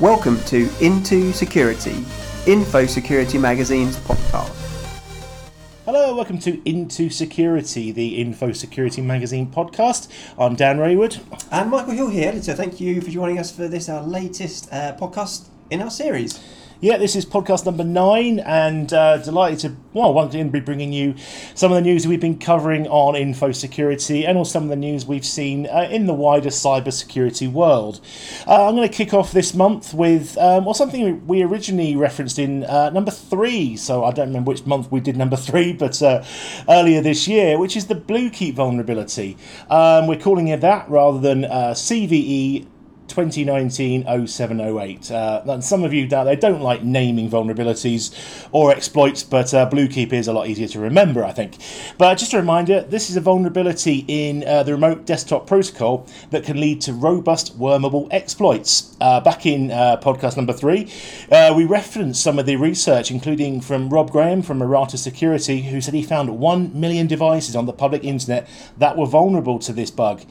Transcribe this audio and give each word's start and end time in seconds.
Welcome 0.00 0.40
to 0.44 0.70
Into 0.80 1.32
Security, 1.32 1.90
Infosecurity 2.44 3.40
Magazine's 3.40 3.96
podcast. 3.96 4.54
Hello, 5.86 6.14
welcome 6.14 6.38
to 6.38 6.62
Into 6.64 7.10
Security, 7.10 7.90
the 7.90 8.24
Infosecurity 8.24 9.02
Magazine 9.02 9.50
podcast. 9.50 10.06
I'm 10.38 10.54
Dan 10.54 10.78
Raywood. 10.78 11.18
And 11.50 11.68
Michael 11.68 11.94
Hill 11.94 12.10
here, 12.10 12.28
editor. 12.28 12.54
Thank 12.54 12.80
you 12.80 13.00
for 13.00 13.10
joining 13.10 13.40
us 13.40 13.50
for 13.50 13.66
this, 13.66 13.88
our 13.88 14.04
latest 14.04 14.72
uh, 14.72 14.96
podcast 14.96 15.48
in 15.68 15.82
our 15.82 15.90
series. 15.90 16.38
Yeah, 16.80 16.96
this 16.96 17.16
is 17.16 17.26
podcast 17.26 17.66
number 17.66 17.82
nine, 17.82 18.38
and 18.38 18.92
uh, 18.92 19.16
delighted 19.16 19.58
to 19.58 19.76
well 19.94 20.14
once 20.14 20.32
again 20.32 20.50
be 20.50 20.60
bringing 20.60 20.92
you 20.92 21.16
some 21.56 21.72
of 21.72 21.74
the 21.74 21.82
news 21.82 22.06
we've 22.06 22.20
been 22.20 22.38
covering 22.38 22.86
on 22.86 23.16
info 23.16 23.50
security, 23.50 24.24
and 24.24 24.38
also 24.38 24.52
some 24.52 24.62
of 24.62 24.68
the 24.68 24.76
news 24.76 25.04
we've 25.04 25.26
seen 25.26 25.66
uh, 25.66 25.88
in 25.90 26.06
the 26.06 26.14
wider 26.14 26.50
cybersecurity 26.50 27.50
world. 27.50 28.00
Uh, 28.46 28.68
I'm 28.68 28.76
going 28.76 28.88
to 28.88 28.94
kick 28.94 29.12
off 29.12 29.32
this 29.32 29.54
month 29.54 29.92
with 29.92 30.38
um, 30.38 30.66
well 30.66 30.74
something 30.74 31.26
we 31.26 31.42
originally 31.42 31.96
referenced 31.96 32.38
in 32.38 32.62
uh, 32.62 32.90
number 32.90 33.10
three. 33.10 33.74
So 33.76 34.04
I 34.04 34.12
don't 34.12 34.28
remember 34.28 34.52
which 34.52 34.64
month 34.64 34.92
we 34.92 35.00
did 35.00 35.16
number 35.16 35.36
three, 35.36 35.72
but 35.72 36.00
uh, 36.00 36.22
earlier 36.68 37.00
this 37.00 37.26
year, 37.26 37.58
which 37.58 37.76
is 37.76 37.88
the 37.88 37.96
Bluekeep 37.96 38.54
vulnerability. 38.54 39.36
Um, 39.68 40.06
we're 40.06 40.20
calling 40.20 40.46
it 40.46 40.60
that 40.60 40.88
rather 40.88 41.18
than 41.18 41.44
uh, 41.44 41.74
CVE 41.74 42.68
2019 43.08 44.04
0708. 44.26 45.10
Uh, 45.10 45.60
some 45.60 45.84
of 45.84 45.92
you 45.92 46.06
down 46.06 46.26
there 46.26 46.36
don't 46.36 46.60
like 46.60 46.82
naming 46.82 47.30
vulnerabilities 47.30 48.14
or 48.52 48.70
exploits, 48.70 49.22
but 49.22 49.52
uh, 49.54 49.68
Bluekeep 49.68 50.12
is 50.12 50.28
a 50.28 50.32
lot 50.32 50.48
easier 50.48 50.68
to 50.68 50.80
remember, 50.80 51.24
I 51.24 51.32
think. 51.32 51.56
But 51.96 52.14
just 52.16 52.32
a 52.32 52.36
reminder 52.36 52.82
this 52.82 53.10
is 53.10 53.16
a 53.16 53.20
vulnerability 53.20 54.04
in 54.08 54.44
uh, 54.46 54.62
the 54.62 54.72
remote 54.72 55.06
desktop 55.06 55.46
protocol 55.46 56.06
that 56.30 56.44
can 56.44 56.60
lead 56.60 56.80
to 56.82 56.92
robust 56.92 57.58
wormable 57.58 58.08
exploits. 58.10 58.96
Uh, 59.00 59.20
back 59.20 59.46
in 59.46 59.70
uh, 59.70 59.96
podcast 59.98 60.36
number 60.36 60.52
three, 60.52 60.90
uh, 61.30 61.52
we 61.56 61.64
referenced 61.64 62.22
some 62.22 62.38
of 62.38 62.46
the 62.46 62.56
research, 62.56 63.10
including 63.10 63.60
from 63.60 63.88
Rob 63.88 64.10
Graham 64.10 64.42
from 64.42 64.62
Errata 64.62 64.98
Security, 64.98 65.62
who 65.62 65.80
said 65.80 65.94
he 65.94 66.02
found 66.02 66.38
1 66.38 66.78
million 66.78 67.06
devices 67.06 67.56
on 67.56 67.66
the 67.66 67.72
public 67.72 68.04
internet 68.04 68.48
that 68.76 68.96
were 68.96 69.06
vulnerable 69.06 69.58
to 69.58 69.72
this 69.72 69.90
bug. 69.90 70.22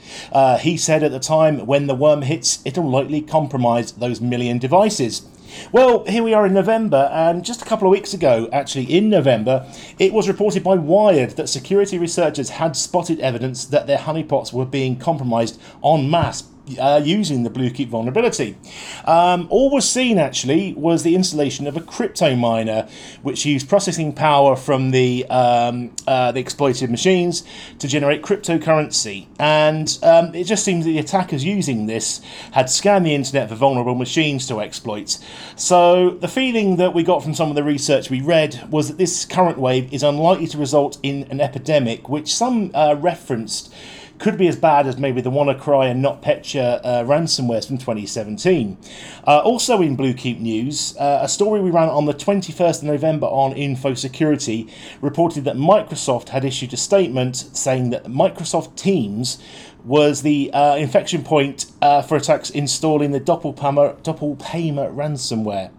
he 0.60 0.78
said 0.78 1.04
at 1.04 1.12
the 1.12 1.20
time 1.20 1.66
when 1.66 1.88
the 1.88 1.96
worm 1.96 2.22
hits, 2.22 2.60
it'll 2.68 2.90
likely 2.90 3.22
compromise 3.22 3.94
those 3.94 4.20
million 4.20 4.58
devices. 4.58 5.26
Well, 5.72 6.04
here 6.04 6.22
we 6.22 6.34
are 6.34 6.46
in 6.46 6.54
November, 6.54 7.10
and 7.14 7.46
just 7.46 7.62
a 7.62 7.66
couple 7.66 7.88
of 7.88 7.92
weeks 7.92 8.14
ago, 8.14 8.50
actually 8.52 8.84
in 8.94 9.10
November, 9.10 9.66
it 9.98 10.12
was 10.12 10.28
reported 10.28 10.64
by 10.64 10.76
Wired 10.76 11.32
that 11.32 11.48
security 11.48 11.98
researchers 11.98 12.50
had 12.50 12.76
spotted 12.76 13.22
evidence 13.22 13.64
that 13.64 13.88
their 13.88 13.98
honeypots 13.98 14.52
were 14.52 14.66
being 14.66 14.98
compromised 14.98 15.60
en 15.82 16.10
masse 16.10 16.44
uh, 16.80 17.02
using 17.04 17.44
the 17.44 17.50
Bluekeep 17.50 17.88
vulnerability. 17.88 18.58
Um, 19.06 19.48
all 19.50 19.70
was 19.70 19.90
seen 19.90 20.18
actually 20.18 20.74
was 20.74 21.04
the 21.04 21.16
installation 21.16 21.68
of 21.68 21.78
a 21.78 21.82
crypto 21.82 22.36
miner, 22.36 22.88
which 23.22 23.46
used 23.46 23.70
processing 23.70 24.14
power 24.14 24.56
from 24.56 24.92
the 24.92 25.26
um, 25.30 25.96
uh, 26.08 26.32
the 26.32 26.40
exploited 26.40 26.90
machines 26.90 27.44
to 27.80 27.88
generate 27.88 28.22
cryptocurrency. 28.22 29.28
And 29.40 29.98
um, 30.04 30.36
it 30.36 30.46
just 30.46 30.64
seems 30.64 30.86
that 30.86 30.92
the 30.92 31.00
attackers 31.00 31.44
using 31.44 31.86
this 31.86 32.22
had 32.52 32.70
scanned 32.70 33.06
the 33.06 33.16
internet 33.16 33.50
for 33.50 33.56
vulnerable 33.56 33.96
machines 33.96 34.48
to 34.48 34.60
exploit. 34.62 35.18
So 35.56 36.12
the 36.12 36.28
feeling 36.28 36.78
that 36.78 36.94
we 36.94 37.04
got 37.04 37.24
from 37.24 37.34
some 37.34 37.50
of 37.50 37.56
the 37.56 37.64
research 37.64 38.10
we 38.10 38.22
read 38.22 38.68
was 38.70 38.88
that 38.88 38.98
this 38.98 39.26
current 39.26 39.58
wave 39.58 39.94
is 39.94 40.04
unlikely 40.04 40.48
to 40.48 40.58
result 40.58 40.98
in 41.04 41.24
an 41.30 41.40
epidemic, 41.40 42.10
which 42.10 42.34
some 42.34 42.72
uh, 42.74 42.96
referenced 43.00 43.74
could 44.20 44.38
be 44.38 44.48
as 44.48 44.56
bad 44.56 44.88
as 44.88 44.98
maybe 44.98 45.22
the 45.22 45.32
WannaCry 45.32 45.92
and 45.92 46.04
NotPetya 46.04 46.82
uh, 46.84 47.04
ransomwares 47.04 47.68
from 47.68 47.78
2017. 47.78 48.78
Uh, 49.26 49.40
also 49.40 49.82
in 49.82 49.96
Bluekeep 49.96 50.40
news, 50.40 50.96
uh, 50.98 51.20
a 51.22 51.30
story 51.30 51.62
we 51.62 51.70
ran 51.70 51.90
on 51.90 52.06
the 52.06 52.14
21st 52.14 52.80
of 52.80 52.84
November 52.84 53.28
on 53.28 53.54
Infosecurity 53.54 54.72
reported 55.02 55.44
that 55.44 55.56
Microsoft 55.56 56.30
had 56.30 56.44
issued 56.44 56.74
a 56.74 56.78
statement 56.78 57.36
saying 57.36 57.90
that 57.92 58.06
Microsoft 58.06 58.76
Teams 58.76 59.42
was 59.84 60.22
the 60.22 60.52
uh, 60.52 60.76
infection 60.76 61.24
point 61.24 61.68
uh, 61.82 62.02
for 62.02 62.18
attacks 62.18 62.50
installing 62.50 63.12
the 63.12 63.22
Doppelpaymer, 63.22 64.02
Doppelpaymer 64.02 64.94
ransomware. 64.94 65.72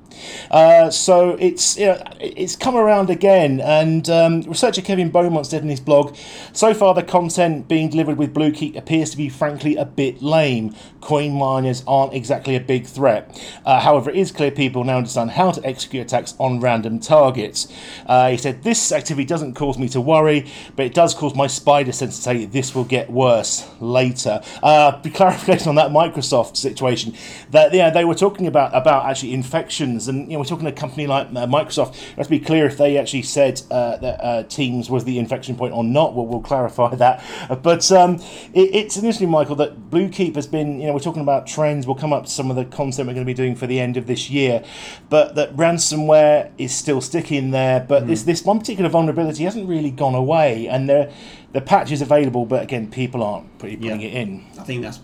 Uh, 0.51 0.91
so 0.91 1.31
it's 1.41 1.77
you 1.77 1.87
know, 1.87 2.03
it's 2.21 2.57
come 2.57 2.77
around 2.77 3.11
again, 3.11 3.61
and 3.61 4.09
um, 4.09 4.43
researcher 4.43 4.83
Kevin 4.83 5.11
Beaumont 5.11 5.47
said 5.47 5.63
in 5.63 5.69
his 5.69 5.81
blog, 5.81 6.17
so 6.53 6.73
far 6.75 6.95
the 6.95 7.03
content 7.03 7.69
being 7.69 7.89
delivered 7.89 8.17
with 8.17 8.33
Bluekeep 8.33 8.77
appears 8.77 9.11
to 9.11 9.17
be 9.17 9.29
frankly 9.29 9.77
a 9.77 9.85
bit 9.85 10.23
lame. 10.23 10.75
Coin 11.01 11.33
miners 11.33 11.85
aren't 11.87 12.15
exactly 12.15 12.57
a 12.57 12.61
big 12.61 12.87
threat. 12.87 13.41
Uh, 13.65 13.81
however, 13.81 14.11
it 14.11 14.17
is 14.17 14.33
clear 14.33 14.51
people 14.51 14.85
now 14.85 14.97
understand 14.97 15.33
how 15.33 15.51
to 15.51 15.65
execute 15.65 16.07
attacks 16.07 16.35
on 16.39 16.61
random 16.61 16.99
targets. 16.99 17.69
Uh, 18.07 18.31
he 18.31 18.37
said 18.37 18.63
this 18.63 18.93
activity 18.93 19.25
doesn't 19.25 19.55
cause 19.55 19.79
me 19.79 19.89
to 19.89 20.01
worry, 20.01 20.47
but 20.77 20.87
it 20.87 20.95
does 20.95 21.15
cause 21.15 21.35
my 21.35 21.47
spider 21.47 21.93
sense 21.93 22.17
to 22.17 22.23
say 22.23 22.45
this 22.47 22.75
will 22.75 22.85
get 22.85 23.11
worse 23.11 23.69
later. 23.81 24.41
Uh, 24.63 25.01
clarification 25.15 25.69
on 25.69 25.75
that 25.75 25.91
Microsoft 25.91 26.57
situation 26.57 27.15
that 27.51 27.73
yeah 27.73 27.91
they 27.91 28.05
were 28.05 28.15
talking 28.15 28.47
about 28.47 28.75
about 28.75 29.07
actually 29.07 29.33
infections 29.35 30.08
and 30.09 30.27
you 30.27 30.33
know 30.33 30.39
we're 30.39 30.45
talking 30.45 30.67
to 30.67 30.73
a 30.73 30.75
company 30.75 31.07
like 31.07 31.29
uh, 31.29 31.47
Microsoft. 31.47 31.97
Let's 32.17 32.29
be 32.29 32.41
clear 32.41 32.67
if 32.67 32.77
they 32.77 32.97
actually 32.99 33.23
said 33.23 33.63
uh, 33.71 33.97
that 33.99 34.25
uh, 34.25 34.43
Teams 34.45 34.91
was 34.91 35.05
the 35.05 35.19
infection 35.19 35.57
point 35.57 35.75
or 35.75 35.85
not. 35.85 36.15
We'll, 36.15 36.27
we'll 36.27 36.41
clarify 36.41 36.95
that. 36.97 37.25
But 37.69 37.91
um, 37.93 38.17
it, 38.55 38.75
it's 38.75 38.97
interesting, 38.97 39.31
Michael, 39.31 39.57
that 39.57 39.91
Bluekeep 39.91 40.37
has 40.37 40.47
been. 40.47 40.81
You 40.81 40.87
know, 40.87 40.93
we're 40.93 41.01
talking 41.01 41.23
about 41.23 41.47
trends. 41.47 41.87
We'll 41.87 41.97
come 41.97 42.13
up 42.13 42.25
to 42.25 42.31
some 42.31 42.51
of 42.51 42.57
the 42.57 42.65
content 42.65 43.09
we're 43.09 43.15
going 43.15 43.27
to 43.27 43.31
be 43.31 43.35
doing 43.35 43.57
for 43.57 43.67
the 43.67 43.81
end 43.81 43.97
of 43.97 44.07
this 44.07 44.31
year, 44.31 44.65
but 45.11 45.35
that 45.35 45.55
ransomware 45.57 46.51
is 46.57 46.75
still 46.75 47.01
sticking 47.01 47.51
there. 47.51 47.81
But 47.81 48.05
mm. 48.05 48.07
this 48.09 48.23
this 48.23 48.45
one 48.45 48.59
particular 48.59 48.89
vulnerability 48.89 49.45
hasn't 49.45 49.69
really 49.69 49.91
gone 49.91 50.15
away, 50.15 50.69
and 50.69 50.89
there 50.89 51.13
the 51.53 51.61
patch 51.61 51.91
is 51.91 52.03
available, 52.03 52.45
but 52.45 52.63
again, 52.63 52.91
people 52.91 53.23
aren't 53.23 53.59
putting 53.59 53.83
yeah. 53.83 53.95
it 53.95 54.15
in. 54.15 54.47
I 54.59 54.65
think 54.65 54.83
that's 54.83 55.01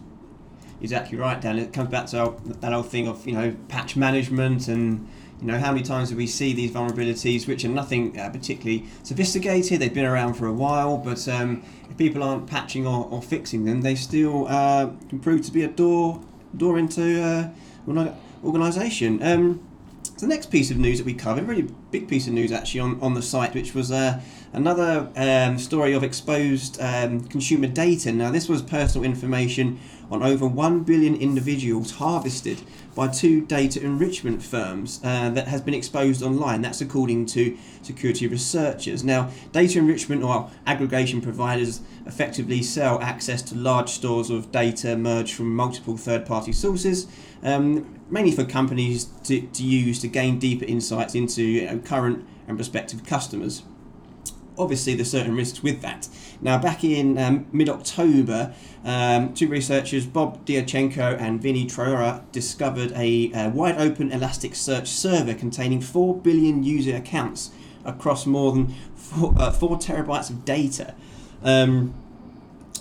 exactly 0.84 1.16
right, 1.16 1.40
Dan. 1.40 1.58
It 1.58 1.72
comes 1.72 1.88
back 1.88 2.06
to 2.08 2.18
our, 2.20 2.36
that 2.60 2.72
old 2.72 2.88
thing 2.88 3.08
of 3.08 3.26
you 3.26 3.32
know 3.32 3.56
patch 3.68 3.96
management 3.96 4.68
and 4.68 5.08
you 5.40 5.46
know 5.46 5.58
how 5.58 5.72
many 5.72 5.82
times 5.82 6.10
do 6.10 6.16
we 6.16 6.26
see 6.26 6.52
these 6.52 6.70
vulnerabilities 6.70 7.48
which 7.48 7.64
are 7.64 7.68
nothing 7.68 8.18
uh, 8.20 8.28
particularly 8.28 8.84
sophisticated? 9.02 9.80
They've 9.80 9.92
been 9.92 10.04
around 10.04 10.34
for 10.34 10.46
a 10.46 10.52
while, 10.52 10.98
but 10.98 11.26
um, 11.26 11.62
if 11.90 11.96
people 11.96 12.22
aren't 12.22 12.46
patching 12.46 12.86
or, 12.86 13.08
or 13.10 13.22
fixing 13.22 13.64
them, 13.64 13.80
they 13.80 13.94
still 13.94 14.46
uh, 14.46 14.90
can 15.08 15.20
prove 15.20 15.42
to 15.46 15.52
be 15.52 15.62
a 15.62 15.68
door 15.68 16.22
door 16.56 16.78
into 16.78 17.20
uh, 17.20 18.14
organisation. 18.44 19.22
Um, 19.22 19.66
the 20.20 20.26
next 20.26 20.50
piece 20.50 20.70
of 20.70 20.76
news 20.76 20.98
that 20.98 21.06
we 21.06 21.14
covered, 21.14 21.44
a 21.44 21.46
really 21.46 21.68
big 21.90 22.08
piece 22.08 22.26
of 22.26 22.34
news 22.34 22.52
actually 22.52 22.80
on, 22.80 23.00
on 23.00 23.14
the 23.14 23.22
site, 23.22 23.54
which 23.54 23.74
was 23.74 23.90
uh, 23.90 24.20
another 24.54 25.10
um, 25.16 25.58
story 25.58 25.92
of 25.92 26.02
exposed 26.02 26.80
um, 26.80 27.20
consumer 27.24 27.66
data. 27.66 28.12
Now, 28.12 28.30
this 28.30 28.48
was 28.48 28.62
personal 28.62 29.04
information 29.04 29.80
on 30.10 30.22
over 30.22 30.46
1 30.46 30.84
billion 30.84 31.16
individuals 31.16 31.92
harvested 31.92 32.60
by 32.94 33.08
two 33.08 33.44
data 33.44 33.82
enrichment 33.82 34.42
firms 34.42 35.00
uh, 35.02 35.30
that 35.30 35.48
has 35.48 35.60
been 35.60 35.74
exposed 35.74 36.22
online. 36.22 36.62
That's 36.62 36.80
according 36.80 37.26
to 37.26 37.58
security 37.82 38.28
researchers. 38.28 39.02
Now, 39.02 39.30
data 39.52 39.78
enrichment 39.78 40.22
or 40.22 40.50
aggregation 40.66 41.20
providers 41.20 41.80
effectively 42.06 42.62
sell 42.62 43.00
access 43.02 43.42
to 43.42 43.56
large 43.56 43.88
stores 43.88 44.30
of 44.30 44.52
data 44.52 44.96
merged 44.96 45.34
from 45.34 45.54
multiple 45.54 45.96
third 45.96 46.24
party 46.24 46.52
sources. 46.52 47.08
Um, 47.42 48.00
mainly 48.08 48.32
for 48.32 48.44
companies 48.44 49.06
to, 49.24 49.40
to 49.40 49.64
use 49.64 49.98
to 50.00 50.08
gain 50.08 50.38
deeper 50.38 50.64
insights 50.64 51.14
into 51.14 51.42
you 51.42 51.66
know, 51.66 51.78
current 51.78 52.24
and 52.46 52.56
prospective 52.56 53.04
customers 53.04 53.64
obviously 54.58 54.94
there's 54.94 55.10
certain 55.10 55.34
risks 55.34 55.62
with 55.62 55.80
that. 55.82 56.08
Now, 56.40 56.58
back 56.58 56.84
in 56.84 57.18
um, 57.18 57.46
mid-October, 57.52 58.54
um, 58.84 59.34
two 59.34 59.48
researchers, 59.48 60.06
Bob 60.06 60.44
Diachenko 60.44 61.20
and 61.20 61.40
Vinny 61.40 61.66
Troia, 61.66 62.22
discovered 62.32 62.92
a, 62.92 63.30
a 63.32 63.48
wide 63.48 63.78
open 63.78 64.10
Elasticsearch 64.10 64.86
server 64.86 65.34
containing 65.34 65.80
4 65.80 66.16
billion 66.20 66.62
user 66.62 66.96
accounts 66.96 67.50
across 67.84 68.26
more 68.26 68.52
than 68.52 68.74
4, 68.94 69.34
uh, 69.38 69.50
four 69.50 69.76
terabytes 69.78 70.30
of 70.30 70.44
data. 70.44 70.94
Um, 71.42 71.94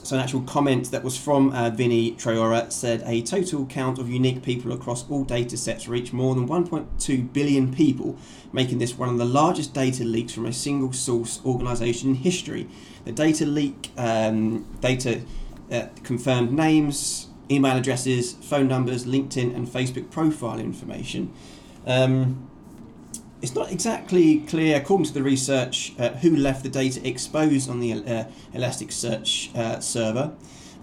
so 0.04 0.18
an 0.18 0.22
actual 0.22 0.42
comment 0.42 0.92
that 0.92 1.04
was 1.04 1.18
from 1.18 1.52
uh, 1.54 1.70
Vinny 1.70 2.12
Troia 2.12 2.70
said 2.70 3.02
a 3.06 3.22
total 3.22 3.66
count 3.66 4.00
of 4.00 4.10
unique 4.10 4.44
people 4.44 4.74
across 4.74 5.10
all 5.10 5.24
data 5.24 5.56
sets 5.56 5.88
reached 5.88 6.12
more 6.12 6.36
than 6.36 6.48
1.2 6.48 7.32
billion 7.32 7.74
people, 7.74 8.18
making 8.52 8.80
this 8.80 8.98
one 8.98 9.08
of 9.10 9.18
the 9.18 9.26
largest 9.26 9.74
data 9.74 10.04
leaks 10.04 10.34
from 10.34 10.46
a 10.46 10.54
single 10.54 10.92
source 10.92 11.40
organization 11.46 12.10
in 12.10 12.16
history. 12.16 12.68
The 13.06 13.14
data 13.14 13.46
leak 13.46 13.92
um, 13.98 14.66
data 14.82 15.22
uh, 15.72 15.88
confirmed 16.04 16.52
names, 16.52 17.28
email 17.50 17.78
addresses, 17.78 18.34
phone 18.34 18.68
numbers, 18.68 19.06
LinkedIn 19.06 19.56
and 19.56 19.68
Facebook 19.68 20.12
profile 20.12 20.60
information. 20.60 21.34
Um, 21.86 22.50
it's 23.44 23.54
not 23.54 23.74
exactly 23.74 24.40
clear, 24.40 24.78
according 24.78 25.06
to 25.06 25.14
the 25.14 25.22
research, 25.22 25.92
uh, 26.00 26.12
who 26.12 26.34
left 26.34 26.64
the 26.64 26.70
data 26.70 27.06
exposed 27.06 27.70
on 27.70 27.82
the 27.82 27.92
uh, 27.92 28.24
Elasticsearch 28.56 29.54
uh, 29.54 29.82
server. 29.82 30.32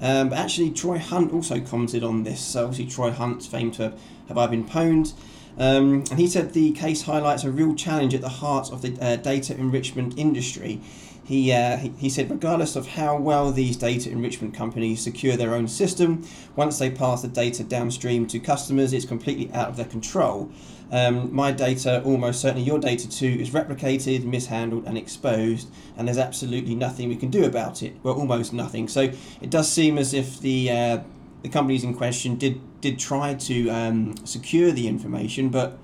Um, 0.03 0.29
but 0.29 0.37
actually, 0.37 0.71
Troy 0.71 0.99
Hunt 0.99 1.33
also 1.33 1.59
commented 1.61 2.05
on 2.05 2.23
this. 2.23 2.39
So 2.39 2.65
obviously, 2.65 2.93
Troy 2.93 3.13
Hunt's 3.13 3.47
famed 3.47 3.75
to 3.75 3.95
have 4.29 4.37
I 4.37 4.47
been 4.47 4.67
pwned. 4.67 5.15
Um, 5.57 6.05
and 6.11 6.19
he 6.19 6.27
said 6.27 6.53
the 6.53 6.73
case 6.73 7.03
highlights 7.03 7.45
a 7.45 7.51
real 7.51 7.75
challenge 7.75 8.15
at 8.15 8.21
the 8.21 8.29
heart 8.29 8.71
of 8.71 8.83
the 8.83 8.95
uh, 9.01 9.17
data 9.17 9.57
enrichment 9.57 10.19
industry. 10.19 10.83
He, 11.25 11.53
uh, 11.53 11.79
he 11.79 12.11
said, 12.11 12.31
regardless 12.31 12.77
of 12.77 12.89
how 12.89 13.17
well 13.17 13.53
these 13.53 13.77
data 13.77 14.11
enrichment 14.11 14.53
companies 14.53 15.01
secure 15.01 15.37
their 15.37 15.55
own 15.55 15.69
system, 15.69 16.27
once 16.57 16.79
they 16.79 16.91
pass 16.91 17.23
the 17.23 17.29
data 17.29 17.65
downstream 17.65 18.27
to 18.27 18.39
customers, 18.39 18.93
it's 18.93 19.07
completely 19.07 19.51
out 19.55 19.69
of 19.69 19.77
their 19.77 19.87
control. 19.87 20.51
Um, 20.93 21.33
my 21.35 21.53
data, 21.53 22.03
almost 22.03 22.41
certainly 22.41 22.65
your 22.65 22.79
data 22.79 23.09
too, 23.09 23.29
is 23.29 23.51
replicated, 23.51 24.25
mishandled, 24.25 24.87
and 24.87 24.99
exposed, 24.99 25.69
and 25.97 26.09
there's 26.09 26.19
absolutely 26.19 26.75
nothing 26.75 27.09
we 27.09 27.17
can 27.17 27.31
do 27.31 27.45
about 27.45 27.83
it. 27.83 27.95
Well, 28.03 28.15
almost 28.15 28.53
nothing. 28.53 28.89
So 28.89 29.13
it 29.41 29.51
does 29.51 29.71
seem 29.71 29.99
as 29.99 30.15
if 30.15 30.41
the 30.41 30.71
uh, 30.71 30.99
the 31.43 31.49
companies 31.49 31.85
in 31.85 31.95
question 31.95 32.37
did 32.37 32.61
did 32.81 32.99
try 32.99 33.35
to 33.35 33.69
um, 33.71 34.15
secure 34.25 34.73
the 34.73 34.89
information, 34.89 35.49
but 35.51 35.79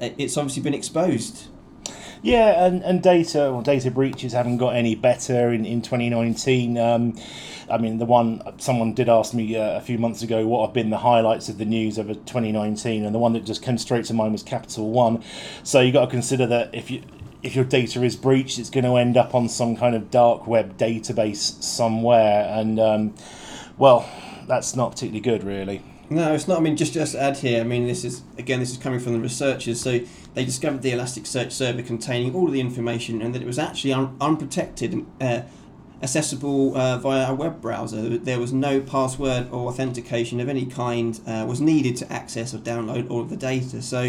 it's 0.00 0.36
obviously 0.36 0.62
been 0.62 0.74
exposed. 0.74 1.48
Yeah, 2.26 2.66
and, 2.66 2.82
and 2.82 3.00
data 3.00 3.50
or 3.50 3.62
data 3.62 3.88
breaches 3.88 4.32
haven't 4.32 4.56
got 4.56 4.74
any 4.74 4.96
better 4.96 5.52
in, 5.52 5.64
in 5.64 5.80
2019. 5.80 6.76
Um, 6.76 7.16
I 7.70 7.78
mean, 7.78 7.98
the 7.98 8.04
one 8.04 8.42
someone 8.58 8.94
did 8.94 9.08
ask 9.08 9.32
me 9.32 9.54
uh, 9.54 9.76
a 9.76 9.80
few 9.80 9.96
months 9.96 10.22
ago 10.22 10.44
what 10.44 10.66
have 10.66 10.74
been 10.74 10.90
the 10.90 10.98
highlights 10.98 11.48
of 11.48 11.58
the 11.58 11.64
news 11.64 12.00
over 12.00 12.14
2019, 12.14 13.04
and 13.04 13.14
the 13.14 13.20
one 13.20 13.32
that 13.34 13.44
just 13.44 13.62
came 13.62 13.78
straight 13.78 14.06
to 14.06 14.14
mind 14.14 14.32
was 14.32 14.42
Capital 14.42 14.90
One. 14.90 15.22
So 15.62 15.80
you 15.80 15.92
got 15.92 16.06
to 16.06 16.10
consider 16.10 16.48
that 16.48 16.74
if 16.74 16.90
you 16.90 17.04
if 17.44 17.54
your 17.54 17.64
data 17.64 18.02
is 18.02 18.16
breached, 18.16 18.58
it's 18.58 18.70
going 18.70 18.82
to 18.82 18.96
end 18.96 19.16
up 19.16 19.32
on 19.32 19.48
some 19.48 19.76
kind 19.76 19.94
of 19.94 20.10
dark 20.10 20.48
web 20.48 20.76
database 20.76 21.62
somewhere, 21.62 22.52
and 22.58 22.80
um, 22.80 23.14
well, 23.78 24.10
that's 24.48 24.74
not 24.74 24.90
particularly 24.90 25.20
good, 25.20 25.44
really. 25.44 25.80
No, 26.08 26.34
it's 26.34 26.46
not. 26.46 26.58
I 26.58 26.60
mean, 26.60 26.76
just 26.76 26.92
just 26.92 27.14
add 27.14 27.38
here. 27.38 27.60
I 27.60 27.64
mean, 27.64 27.86
this 27.86 28.04
is 28.04 28.22
again, 28.38 28.60
this 28.60 28.70
is 28.70 28.78
coming 28.78 29.00
from 29.00 29.12
the 29.14 29.20
researchers. 29.20 29.80
So 29.80 30.00
they 30.34 30.44
discovered 30.44 30.82
the 30.82 30.92
Elasticsearch 30.92 31.50
server 31.50 31.82
containing 31.82 32.34
all 32.34 32.46
of 32.46 32.52
the 32.52 32.60
information, 32.60 33.20
and 33.22 33.34
that 33.34 33.42
it 33.42 33.46
was 33.46 33.58
actually 33.58 33.92
un- 33.92 34.16
unprotected 34.20 35.04
uh, 35.20 35.42
accessible 36.02 36.76
uh, 36.76 36.98
via 36.98 37.30
a 37.30 37.34
web 37.34 37.60
browser. 37.60 38.18
There 38.18 38.38
was 38.38 38.52
no 38.52 38.80
password 38.80 39.48
or 39.50 39.68
authentication 39.68 40.38
of 40.40 40.48
any 40.48 40.66
kind 40.66 41.20
uh, 41.26 41.44
was 41.48 41.60
needed 41.60 41.96
to 41.96 42.12
access 42.12 42.54
or 42.54 42.58
download 42.58 43.10
all 43.10 43.20
of 43.20 43.30
the 43.30 43.36
data. 43.36 43.82
So 43.82 44.02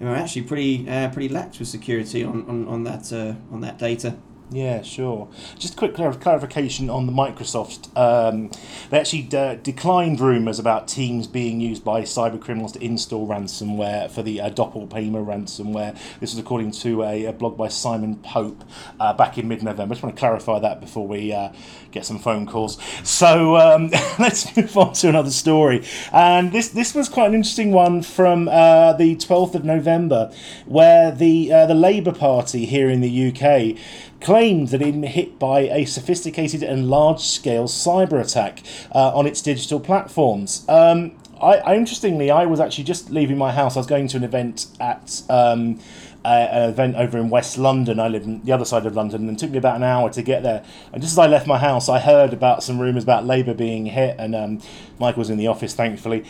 we 0.00 0.06
were 0.06 0.16
actually 0.16 0.42
pretty 0.42 0.88
uh, 0.88 1.10
pretty 1.10 1.28
lax 1.28 1.58
with 1.58 1.68
security 1.68 2.24
on 2.24 2.48
on, 2.48 2.66
on 2.66 2.84
that 2.84 3.12
uh, 3.12 3.34
on 3.52 3.60
that 3.60 3.78
data. 3.78 4.16
Yeah, 4.50 4.82
sure. 4.82 5.28
Just 5.58 5.74
a 5.74 5.76
quick 5.76 5.94
clarification 5.94 6.88
on 6.88 7.06
the 7.06 7.12
Microsoft. 7.12 7.88
Um, 7.96 8.52
they 8.90 9.00
actually 9.00 9.22
de- 9.22 9.56
declined 9.56 10.20
rumours 10.20 10.60
about 10.60 10.86
Teams 10.86 11.26
being 11.26 11.60
used 11.60 11.82
by 11.82 12.02
cyber 12.02 12.40
criminals 12.40 12.72
to 12.72 12.84
install 12.84 13.26
ransomware 13.26 14.08
for 14.08 14.22
the 14.22 14.40
uh, 14.40 14.50
Doppelpaymer 14.50 15.26
ransomware. 15.26 15.98
This 16.20 16.32
was 16.32 16.38
according 16.38 16.70
to 16.72 17.02
a, 17.02 17.24
a 17.24 17.32
blog 17.32 17.56
by 17.56 17.66
Simon 17.66 18.16
Pope 18.16 18.62
uh, 19.00 19.12
back 19.14 19.36
in 19.36 19.48
mid-November. 19.48 19.82
I 19.82 19.94
just 19.96 20.04
want 20.04 20.14
to 20.14 20.20
clarify 20.20 20.60
that 20.60 20.80
before 20.80 21.08
we 21.08 21.32
uh, 21.32 21.52
get 21.90 22.06
some 22.06 22.20
phone 22.20 22.46
calls. 22.46 22.78
So 23.02 23.56
um, 23.56 23.88
let's 24.20 24.56
move 24.56 24.76
on 24.76 24.92
to 24.92 25.08
another 25.08 25.30
story. 25.32 25.84
And 26.12 26.52
this 26.52 26.68
this 26.68 26.94
was 26.94 27.08
quite 27.08 27.26
an 27.26 27.34
interesting 27.34 27.72
one 27.72 28.00
from 28.00 28.46
uh, 28.46 28.92
the 28.92 29.16
12th 29.16 29.56
of 29.56 29.64
November, 29.64 30.32
where 30.66 31.10
the 31.10 31.52
uh, 31.52 31.66
the 31.66 31.74
Labour 31.74 32.12
Party 32.12 32.64
here 32.64 32.88
in 32.88 33.00
the 33.00 33.32
UK 33.32 33.76
claimed 34.20 34.68
that 34.68 34.80
it 34.80 34.86
had 34.86 35.00
been 35.00 35.02
hit 35.10 35.38
by 35.38 35.60
a 35.60 35.84
sophisticated 35.84 36.62
and 36.62 36.88
large 36.88 37.20
scale 37.20 37.64
cyber 37.64 38.20
attack 38.20 38.62
uh, 38.94 39.14
on 39.14 39.26
its 39.26 39.42
digital 39.42 39.80
platforms. 39.80 40.64
Um, 40.68 41.12
I, 41.40 41.56
I, 41.56 41.76
interestingly, 41.76 42.30
I 42.30 42.46
was 42.46 42.60
actually 42.60 42.84
just 42.84 43.10
leaving 43.10 43.36
my 43.36 43.52
house. 43.52 43.76
I 43.76 43.80
was 43.80 43.86
going 43.86 44.08
to 44.08 44.16
an 44.16 44.24
event 44.24 44.66
at 44.80 45.22
um, 45.28 45.78
an 46.24 46.70
event 46.70 46.96
over 46.96 47.18
in 47.18 47.30
West 47.30 47.58
London. 47.58 48.00
I 48.00 48.08
live 48.08 48.24
in 48.24 48.42
the 48.42 48.52
other 48.52 48.64
side 48.64 48.86
of 48.86 48.96
London, 48.96 49.28
and 49.28 49.36
it 49.36 49.40
took 49.40 49.50
me 49.50 49.58
about 49.58 49.76
an 49.76 49.82
hour 49.82 50.10
to 50.10 50.22
get 50.22 50.42
there. 50.42 50.64
And 50.92 51.02
just 51.02 51.12
as 51.12 51.18
I 51.18 51.26
left 51.26 51.46
my 51.46 51.58
house, 51.58 51.88
I 51.88 51.98
heard 52.00 52.32
about 52.32 52.62
some 52.62 52.80
rumours 52.80 53.04
about 53.04 53.26
Labour 53.26 53.54
being 53.54 53.86
hit, 53.86 54.16
and 54.18 54.34
um, 54.34 54.60
Mike 54.98 55.16
was 55.16 55.30
in 55.30 55.36
the 55.36 55.46
office, 55.46 55.74
thankfully 55.74 56.24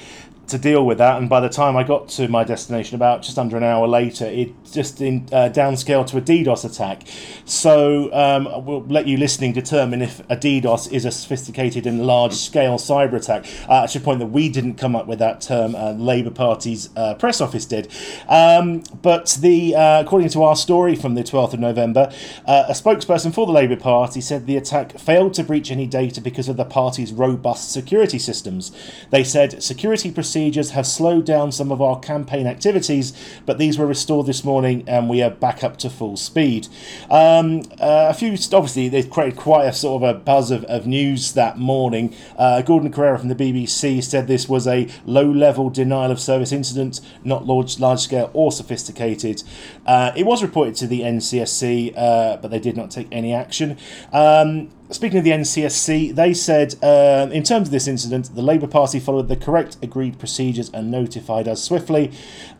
to 0.49 0.59
deal 0.59 0.87
with 0.87 0.99
that. 0.99 1.19
And 1.19 1.29
by 1.29 1.41
the 1.41 1.49
time 1.49 1.77
I 1.77 1.83
got 1.83 2.09
to 2.11 2.29
my 2.29 2.45
destination, 2.45 2.95
about 2.95 3.23
just 3.23 3.39
under 3.39 3.57
an 3.57 3.63
hour 3.63 3.87
later, 3.89 4.27
it 4.27 4.53
just 4.71 5.01
in, 5.01 5.29
uh, 5.33 5.51
downscaled 5.53 6.07
to 6.09 6.19
a 6.19 6.21
DDoS 6.21 6.65
attack. 6.65 7.03
So 7.45 8.13
um, 8.13 8.65
we'll 8.65 8.85
let 8.87 9.07
you 9.07 9.17
listening 9.17 9.53
determine 9.53 10.03
if 10.03 10.21
a 10.31 10.37
DDoS 10.37 10.93
is 10.93 11.05
a 11.05 11.11
sophisticated 11.11 11.87
and 11.87 12.07
large 12.07 12.35
scale 12.35 12.77
cyber 12.77 13.15
attack. 13.15 13.47
Uh, 13.69 13.83
I 13.83 13.87
should 13.87 14.05
point 14.05 14.21
that 14.21 14.27
we 14.27 14.49
didn't 14.49 14.75
come 14.75 14.95
up 14.95 15.07
with 15.07 15.19
that 15.19 15.41
term. 15.41 15.75
Uh, 15.75 15.93
Labour 15.93 16.31
Party's 16.31 16.91
uh, 16.97 17.15
press 17.15 17.41
office 17.41 17.65
did. 17.65 17.91
Um, 18.29 18.83
but 19.03 19.39
the 19.41 19.75
uh, 19.75 20.01
according 20.01 20.29
to 20.31 20.43
our 20.43 20.57
story 20.57 20.95
from 20.95 21.15
the 21.15 21.23
12th 21.23 21.55
of 21.55 21.61
November, 21.61 22.13
uh, 22.47 22.65
a 22.69 22.73
spokesperson 22.73 23.35
for 23.35 23.47
the 23.47 23.53
Labour 23.53 23.77
Party 23.77 24.21
said 24.21 24.47
the 24.47 24.57
attack 24.57 24.99
failed 24.99 25.35
to 25.35 25.43
breach 25.43 25.71
any 25.71 25.87
data 25.87 26.21
because 26.21 26.49
of 26.49 26.57
the 26.57 26.65
party's 26.65 27.13
robust 27.13 27.73
security 27.73 28.19
systems. 28.19 28.71
They 29.11 29.25
said 29.25 29.63
security 29.63 30.13
procedures 30.13 30.36
procedures 30.37 30.73
have 30.73 30.87
slowed 30.87 31.25
down 31.25 31.50
some 31.50 31.73
of 31.73 31.81
our 31.81 31.99
campaign 31.99 32.47
activities, 32.47 33.15
but 33.47 33.56
these 33.56 33.79
were 33.79 33.87
restored 33.87 34.27
this 34.27 34.44
morning 34.44 34.85
and 34.87 35.09
we 35.09 35.23
are 35.23 35.31
back 35.31 35.65
up 35.65 35.79
to 35.79 35.88
full 35.88 36.15
speed. 36.15 36.69
Um, 37.09 37.62
uh, 37.81 38.09
a 38.11 38.12
few, 38.12 38.33
obviously, 38.53 38.91
they 38.91 39.03
created 39.03 39.38
quite 39.38 39.65
a 39.65 39.73
sort 39.73 40.03
of 40.03 40.15
a 40.15 40.19
buzz 40.19 40.50
of, 40.50 40.65
of 40.65 40.87
news 40.87 41.33
that 41.33 41.56
morning. 41.56 42.15
Uh, 42.37 42.61
Gordon 42.61 42.93
Corera 42.93 43.19
from 43.19 43.31
the 43.31 43.35
BBC 43.35 44.05
said 44.05 44.27
this 44.27 44.47
was 44.47 44.67
a 44.67 44.88
low 45.06 45.25
level 45.25 45.71
denial 45.71 46.11
of 46.11 46.21
service 46.21 46.53
incident, 46.53 47.00
not 47.25 47.47
large, 47.47 47.81
large 47.81 48.00
scale 48.00 48.31
or 48.35 48.53
sophisticated. 48.53 49.43
Uh, 49.87 50.12
it 50.15 50.27
was 50.27 50.43
reported 50.43 50.75
to 50.75 50.87
the 50.87 51.00
NCSC, 51.00 51.94
uh, 51.97 52.37
but 52.37 52.50
they 52.50 52.61
did 52.61 52.77
not 52.77 52.91
take 52.91 53.09
any 53.11 53.33
action. 53.33 53.79
Um, 54.12 54.69
Speaking 54.88 55.19
of 55.19 55.25
the 55.25 55.33
NCSC, 55.33 56.15
they 56.15 56.33
said 56.33 56.77
uh, 56.81 57.29
in 57.33 57.43
terms 57.43 57.67
of 57.69 57.73
this 57.73 57.88
incident, 57.88 58.33
the 58.37 58.43
Labour 58.43 58.69
Party 58.69 59.00
followed 59.00 59.27
the 59.27 59.35
correct 59.35 59.77
agreed 59.83 60.17
procedures 60.17 60.71
and 60.71 60.93
notified 60.93 61.49
us 61.49 61.61
swiftly. 61.61 62.12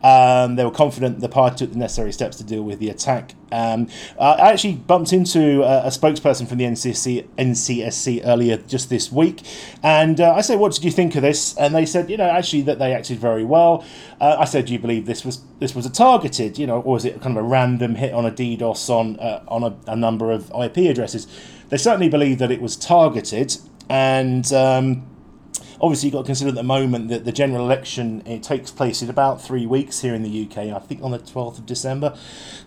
Um, 0.03 0.57
they 0.57 0.65
were 0.65 0.71
confident 0.71 1.21
the 1.21 1.29
party 1.29 1.55
took 1.59 1.71
the 1.71 1.79
necessary 1.79 2.11
steps 2.11 2.35
to 2.37 2.43
deal 2.43 2.63
with 2.63 2.79
the 2.79 2.89
attack. 2.89 3.33
Um, 3.49 3.87
I 4.19 4.51
actually 4.51 4.75
bumped 4.75 5.13
into 5.13 5.63
a, 5.63 5.85
a, 5.85 5.87
spokesperson 5.87 6.49
from 6.49 6.57
the 6.57 6.65
NCSC, 6.65 7.25
NCSC 7.37 8.21
earlier 8.25 8.57
just 8.57 8.89
this 8.89 9.09
week, 9.09 9.41
and 9.81 10.19
uh, 10.19 10.33
I 10.33 10.41
said, 10.41 10.59
"What 10.59 10.73
did 10.73 10.83
you 10.83 10.91
think 10.91 11.15
of 11.15 11.21
this?" 11.21 11.55
And 11.55 11.73
they 11.73 11.85
said, 11.85 12.09
"You 12.09 12.17
know, 12.17 12.29
actually 12.29 12.63
that 12.63 12.77
they 12.77 12.93
acted 12.93 13.19
very 13.19 13.45
well." 13.45 13.85
Uh, 14.19 14.35
I 14.37 14.43
said, 14.43 14.65
"Do 14.65 14.73
you 14.73 14.79
believe 14.79 15.05
this 15.05 15.23
was 15.23 15.43
this 15.59 15.73
was 15.73 15.85
a 15.85 15.89
targeted, 15.89 16.59
you 16.59 16.67
know, 16.67 16.81
or 16.81 16.95
was 16.95 17.05
it 17.05 17.21
kind 17.21 17.37
of 17.37 17.45
a 17.45 17.47
random 17.47 17.95
hit 17.95 18.13
on 18.13 18.25
a 18.25 18.31
DDoS 18.31 18.89
on 18.89 19.17
uh, 19.17 19.45
on 19.47 19.63
a, 19.63 19.77
a 19.87 19.95
number 19.95 20.29
of 20.29 20.51
IP 20.51 20.79
addresses?" 20.79 21.25
They 21.69 21.77
certainly 21.77 22.09
believe 22.09 22.39
that 22.39 22.51
it 22.51 22.61
was 22.61 22.75
targeted, 22.75 23.57
and 23.89 24.51
um, 24.53 25.05
obviously 25.81 26.07
you've 26.07 26.13
got 26.13 26.21
to 26.21 26.25
consider 26.25 26.49
at 26.49 26.55
the 26.55 26.63
moment 26.63 27.09
that 27.09 27.25
the 27.25 27.31
general 27.31 27.65
election 27.65 28.23
it 28.25 28.43
takes 28.43 28.71
place 28.71 29.01
in 29.01 29.09
about 29.09 29.41
three 29.41 29.65
weeks 29.65 30.01
here 30.01 30.13
in 30.13 30.23
the 30.23 30.45
UK. 30.45 30.57
I 30.75 30.79
think 30.79 31.03
on 31.03 31.11
the 31.11 31.19
twelfth 31.19 31.59
of 31.59 31.65
December. 31.65 32.17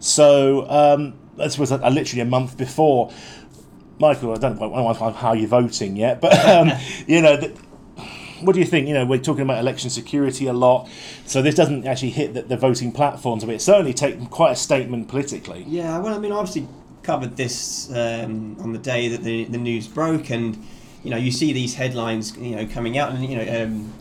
So 0.01 0.69
um, 0.71 1.19
this 1.37 1.59
was 1.59 1.73
a, 1.73 1.81
a, 1.83 1.91
literally 1.91 2.23
a 2.23 2.27
month 2.27 2.57
before. 2.57 3.13
Michael, 3.99 4.33
I 4.33 4.39
don't 4.39 4.59
know 4.59 4.93
how 5.13 5.35
you're 5.35 5.49
voting 5.49 5.97
yet, 5.97 6.21
but 6.21 6.33
um, 6.47 6.71
you 7.07 7.23
know. 7.23 7.37
The, 7.37 7.71
what 8.43 8.55
do 8.55 8.59
you 8.59 8.65
think? 8.65 8.89
You 8.89 8.95
know, 8.95 9.05
we're 9.05 9.19
talking 9.19 9.43
about 9.43 9.59
election 9.59 9.91
security 9.91 10.47
a 10.47 10.55
lot, 10.55 10.89
so 11.27 11.43
this 11.43 11.55
doesn't 11.55 11.87
actually 11.87 12.09
hit 12.09 12.33
the, 12.33 12.41
the 12.41 12.57
voting 12.57 12.91
platforms, 12.91 13.45
but 13.45 13.55
it 13.55 13.61
certainly 13.61 13.93
takes 13.93 14.27
quite 14.29 14.53
a 14.53 14.57
statement 14.57 15.09
politically. 15.09 15.65
Yeah, 15.69 15.99
well, 15.99 16.15
I 16.15 16.19
mean, 16.19 16.33
obviously, 16.33 16.67
covered 17.03 17.37
this 17.37 17.91
um, 17.91 18.57
on 18.61 18.73
the 18.73 18.79
day 18.79 19.09
that 19.09 19.23
the, 19.23 19.45
the 19.45 19.59
news 19.59 19.89
broke, 19.89 20.31
and 20.31 20.63
you 21.03 21.11
know 21.11 21.17
you 21.17 21.31
see 21.31 21.53
these 21.53 21.75
headlines 21.75 22.37
you 22.37 22.57
know 22.57 22.67
coming 22.67 22.99
out, 22.99 23.13
and 23.13 23.25
you 23.25 23.37
know 23.37 23.63
um, 23.63 23.93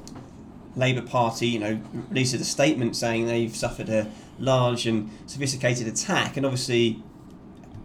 Labour 0.75 1.01
Party 1.01 1.47
you 1.47 1.59
know 1.59 1.79
releases 2.09 2.41
a 2.41 2.45
statement 2.45 2.95
saying 2.95 3.27
they've 3.27 3.55
suffered 3.55 3.89
a 3.89 4.11
large 4.37 4.85
and 4.85 5.09
sophisticated 5.25 5.87
attack, 5.87 6.37
and 6.37 6.45
obviously. 6.45 7.03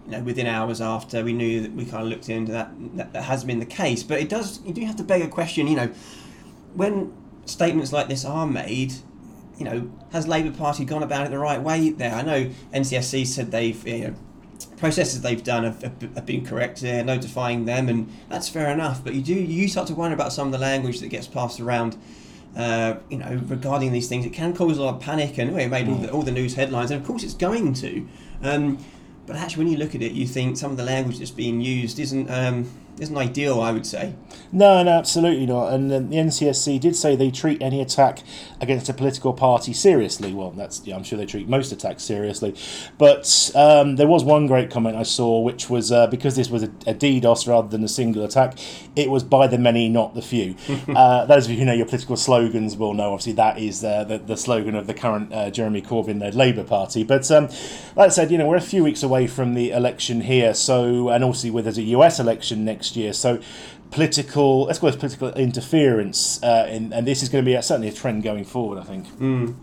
You 0.07 0.11
know, 0.11 0.21
within 0.21 0.47
hours 0.47 0.83
after 0.83 1.25
we 1.25 1.33
knew 1.33 1.63
that 1.63 1.73
we 1.73 1.87
kind 1.87 2.03
of 2.03 2.11
looked 2.11 2.29
into 2.29 2.53
that, 2.53 2.71
that, 2.95 3.15
that 3.15 3.23
has 3.25 3.43
been 3.43 3.59
the 3.59 3.65
case, 3.65 4.03
but 4.03 4.21
it 4.21 4.29
does 4.29 4.61
you 4.63 4.75
do 4.75 4.85
have 4.85 4.97
to 4.97 5.03
beg 5.03 5.23
a 5.23 5.29
question. 5.29 5.67
You 5.67 5.77
know, 5.77 5.87
when 6.75 7.11
statements 7.47 7.91
like 7.91 8.09
this 8.09 8.23
are 8.23 8.47
made, 8.47 8.93
you 9.59 9.65
know, 9.65 9.91
has 10.13 10.29
Labour 10.29 10.55
Party 10.55 10.85
gone 10.85 11.03
about 11.03 11.27
it 11.27 11.31
the 11.31 11.39
right 11.39 11.61
way 11.61 11.89
there? 11.89 12.15
I 12.15 12.21
know 12.21 12.51
NCSC 12.75 13.27
said 13.27 13.51
they've 13.51 13.87
you 13.89 14.09
know, 14.09 14.15
processes 14.77 15.23
they've 15.23 15.43
done 15.43 15.65
have, 15.65 15.83
have, 15.83 16.27
been 16.27 16.45
correct. 16.45 16.81
They're 16.81 17.05
notifying 17.05 17.65
them, 17.65 17.89
and 17.89 18.13
that's 18.29 18.49
fair 18.49 18.71
enough. 18.71 19.03
But 19.03 19.15
you 19.15 19.23
do 19.23 19.35
you 19.35 19.69
start 19.69 19.87
to 19.89 19.95
wonder 19.95 20.15
about 20.15 20.33
some 20.33 20.49
of 20.49 20.53
the 20.53 20.59
language 20.59 21.01
that 21.01 21.09
gets 21.09 21.27
passed 21.27 21.61
around. 21.61 21.97
Uh, 22.57 22.99
you 23.11 23.19
know, 23.19 23.41
regarding 23.47 23.91
these 23.91 24.09
things, 24.09 24.25
it 24.25 24.33
can 24.33 24.55
cause 24.55 24.79
a 24.79 24.83
lot 24.83 24.95
of 24.95 25.01
panic, 25.01 25.39
and 25.39 25.59
it 25.59 25.69
made 25.69 25.89
all 25.89 25.97
the, 25.97 26.11
all 26.11 26.23
the 26.23 26.31
news 26.31 26.55
headlines, 26.55 26.91
and 26.91 27.01
of 27.01 27.07
course 27.07 27.25
it's 27.25 27.35
going 27.35 27.73
to. 27.75 28.07
Um, 28.43 28.79
but 29.27 29.37
actually, 29.37 29.65
when 29.65 29.73
you 29.73 29.79
look 29.79 29.95
at 29.95 30.03
it, 30.03 30.13
you 30.13 30.27
think 30.27 30.57
some 30.57 30.71
of 30.71 30.77
the 30.77 30.85
language 30.85 31.19
that's 31.19 31.31
being 31.31 31.61
used 31.61 31.99
isn't 31.99 32.31
um, 32.31 32.71
isn't 32.99 33.17
ideal, 33.17 33.61
I 33.61 33.73
would 33.73 33.87
say. 33.87 34.15
No, 34.53 34.83
no, 34.85 34.93
absolutely 34.93 35.47
not. 35.47 35.73
And 35.73 35.91
the 35.91 35.99
NCSC 35.99 36.79
did 36.79 36.95
say 36.95 37.17
they 37.17 37.31
treat 37.31 37.61
any 37.61 37.81
attack 37.81 38.21
against 38.61 38.89
a 38.89 38.95
political 38.95 39.33
party 39.33 39.73
seriously. 39.73 40.33
Well, 40.33 40.53
that's 40.53 40.87
yeah, 40.87 40.95
I'm 40.95 41.03
sure 41.03 41.19
they 41.19 41.27
treat 41.27 41.49
most 41.49 41.73
attacks 41.73 42.05
seriously. 42.05 42.55
But 42.97 43.51
um, 43.57 43.97
there 43.97 44.07
was 44.07 44.23
one 44.23 44.47
great 44.47 44.71
comment 44.71 44.97
I 44.97 45.03
saw, 45.03 45.41
which 45.41 45.69
was 45.69 45.91
uh, 45.91 46.07
because 46.07 46.37
this 46.37 46.51
was 46.51 46.63
a, 46.63 46.67
a, 46.87 46.95
DDoS 46.95 47.49
rather 47.49 47.67
than 47.67 47.83
a 47.83 47.89
single 47.89 48.25
attack, 48.25 48.57
it 48.95 49.11
was 49.11 49.25
by 49.25 49.49
the 49.49 49.59
many, 49.59 49.89
not 49.89 50.15
the 50.15 50.23
few. 50.23 50.55
uh, 50.95 51.27
those 51.27 51.47
of 51.47 51.51
you 51.51 51.59
who 51.59 51.65
know 51.65 51.73
your 51.73 51.87
political 51.87 52.17
slogans 52.17 52.77
will 52.77 52.95
know, 52.95 53.13
obviously, 53.13 53.33
that 53.33 53.59
is 53.59 53.83
uh, 53.83 54.05
the, 54.05 54.19
the 54.19 54.37
slogan 54.37 54.77
of 54.77 54.87
the 54.87 54.95
current 54.95 55.33
uh, 55.33 55.51
Jeremy 55.51 55.83
Corbyn 55.83 56.21
led 56.21 56.37
Labour 56.37 56.65
Party. 56.65 57.03
But 57.03 57.29
um, 57.33 57.49
like 57.97 58.07
I 58.07 58.09
said, 58.09 58.31
you 58.31 58.39
know, 58.39 58.47
we're 58.47 58.57
a 58.57 58.61
few 58.61 58.85
weeks 58.85 59.03
away 59.03 59.27
from 59.27 59.55
the 59.55 59.71
election 59.73 60.21
here, 60.21 60.55
so 60.55 61.09
and 61.09 61.25
also 61.25 61.51
with 61.51 61.65
there's 61.65 61.79
a 61.79 61.83
US 61.83 62.21
election 62.21 62.65
next 62.65 62.84
year, 62.93 63.13
so 63.13 63.41
political, 63.91 64.65
let's 64.65 64.79
call 64.79 64.89
it 64.89 64.99
political 64.99 65.33
interference, 65.35 66.43
uh, 66.43 66.67
in, 66.71 66.93
and 66.93 67.07
this 67.07 67.23
is 67.23 67.29
going 67.29 67.45
to 67.45 67.49
be 67.49 67.55
a, 67.55 67.63
certainly 67.63 67.89
a 67.89 67.93
trend 67.93 68.23
going 68.23 68.45
forward. 68.45 68.79
I 68.79 68.85
think. 68.85 69.07
Mm. 69.19 69.55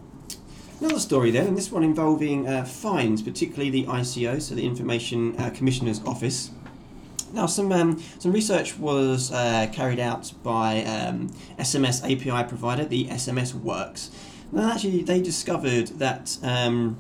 Another 0.80 1.00
story 1.00 1.30
then, 1.30 1.46
and 1.46 1.56
this 1.56 1.72
one 1.72 1.84
involving 1.84 2.48
uh, 2.48 2.64
fines, 2.66 3.22
particularly 3.22 3.70
the 3.70 3.86
ICO, 3.86 4.42
so 4.42 4.56
the 4.56 4.66
Information 4.66 5.36
uh, 5.38 5.52
Commissioner's 5.52 6.02
Office. 6.06 6.50
Now, 7.34 7.46
some 7.46 7.72
um, 7.72 8.02
some 8.20 8.32
research 8.32 8.78
was 8.78 9.32
uh, 9.32 9.68
carried 9.72 10.00
out 10.00 10.34
by 10.44 10.84
um, 10.84 11.30
SMS 11.60 12.04
API 12.04 12.48
provider, 12.50 12.84
the 12.84 13.06
SMS 13.06 13.54
Works. 13.54 14.10
Now, 14.52 14.72
actually, 14.74 15.04
they 15.04 15.22
discovered 15.22 15.88
that 16.00 16.38
um, 16.44 16.98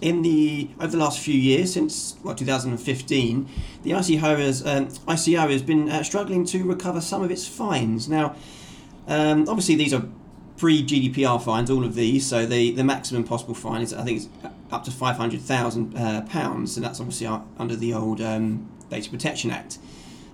in 0.00 0.22
the 0.22 0.70
over 0.78 0.88
the 0.88 0.98
last 0.98 1.18
few 1.18 1.34
years, 1.34 1.72
since 1.72 2.16
what 2.22 2.38
2015, 2.38 3.48
the 3.82 3.90
ICO 3.90 4.38
has 4.38 4.66
um, 4.66 4.88
ICO 4.88 5.50
has 5.50 5.62
been 5.62 5.88
uh, 5.88 6.02
struggling 6.02 6.44
to 6.46 6.64
recover 6.64 7.00
some 7.00 7.22
of 7.22 7.30
its 7.30 7.46
fines. 7.46 8.08
Now, 8.08 8.36
um, 9.06 9.48
obviously 9.48 9.74
these 9.74 9.92
are 9.92 10.04
pre 10.56 10.84
GDPR 10.84 11.42
fines, 11.42 11.70
all 11.70 11.84
of 11.84 11.94
these. 11.94 12.26
So 12.26 12.46
the 12.46 12.72
the 12.72 12.84
maximum 12.84 13.24
possible 13.24 13.54
fine 13.54 13.82
is 13.82 13.92
I 13.92 14.04
think 14.04 14.18
it's 14.18 14.28
up 14.70 14.84
to 14.84 14.90
five 14.90 15.16
hundred 15.16 15.40
thousand 15.40 15.96
uh, 15.96 16.22
pounds, 16.22 16.76
and 16.76 16.84
that's 16.84 17.00
obviously 17.00 17.26
under 17.58 17.76
the 17.76 17.94
old 17.94 18.20
um, 18.20 18.68
Data 18.90 19.10
Protection 19.10 19.50
Act. 19.50 19.78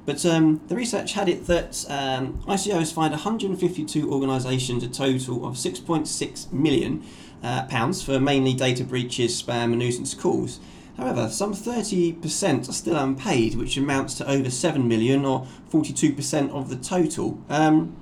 But 0.07 0.25
um, 0.27 0.61
the 0.69 0.77
research 0.77 1.15
had 1.15 1.29
it 1.29 1.47
that 1.47 1.85
um, 1.89 2.43
ICO 2.47 2.79
has 2.79 2.93
fined 2.93 3.13
152 3.13 4.13
organisations 4.13 4.83
a 4.83 4.89
total 4.89 5.47
of 5.47 5.55
6.6 5.55 6.53
million 6.53 7.03
uh, 7.45 7.67
pounds 7.67 8.03
for 8.03 8.19
mainly 8.19 8.55
data 8.55 8.83
breaches, 8.83 9.41
spam, 9.41 9.65
and 9.65 9.79
nuisance 9.79 10.15
calls. 10.15 10.59
However, 10.97 11.29
some 11.29 11.53
30% 11.53 12.69
are 12.69 12.73
still 12.73 12.97
unpaid, 12.97 13.57
which 13.57 13.77
amounts 13.77 14.15
to 14.15 14.31
over 14.31 14.49
7 14.49 14.87
million 14.87 15.25
or 15.25 15.47
42% 15.71 16.51
of 16.51 16.71
the 16.71 16.77
total. 16.77 17.39
Um, 17.49 17.97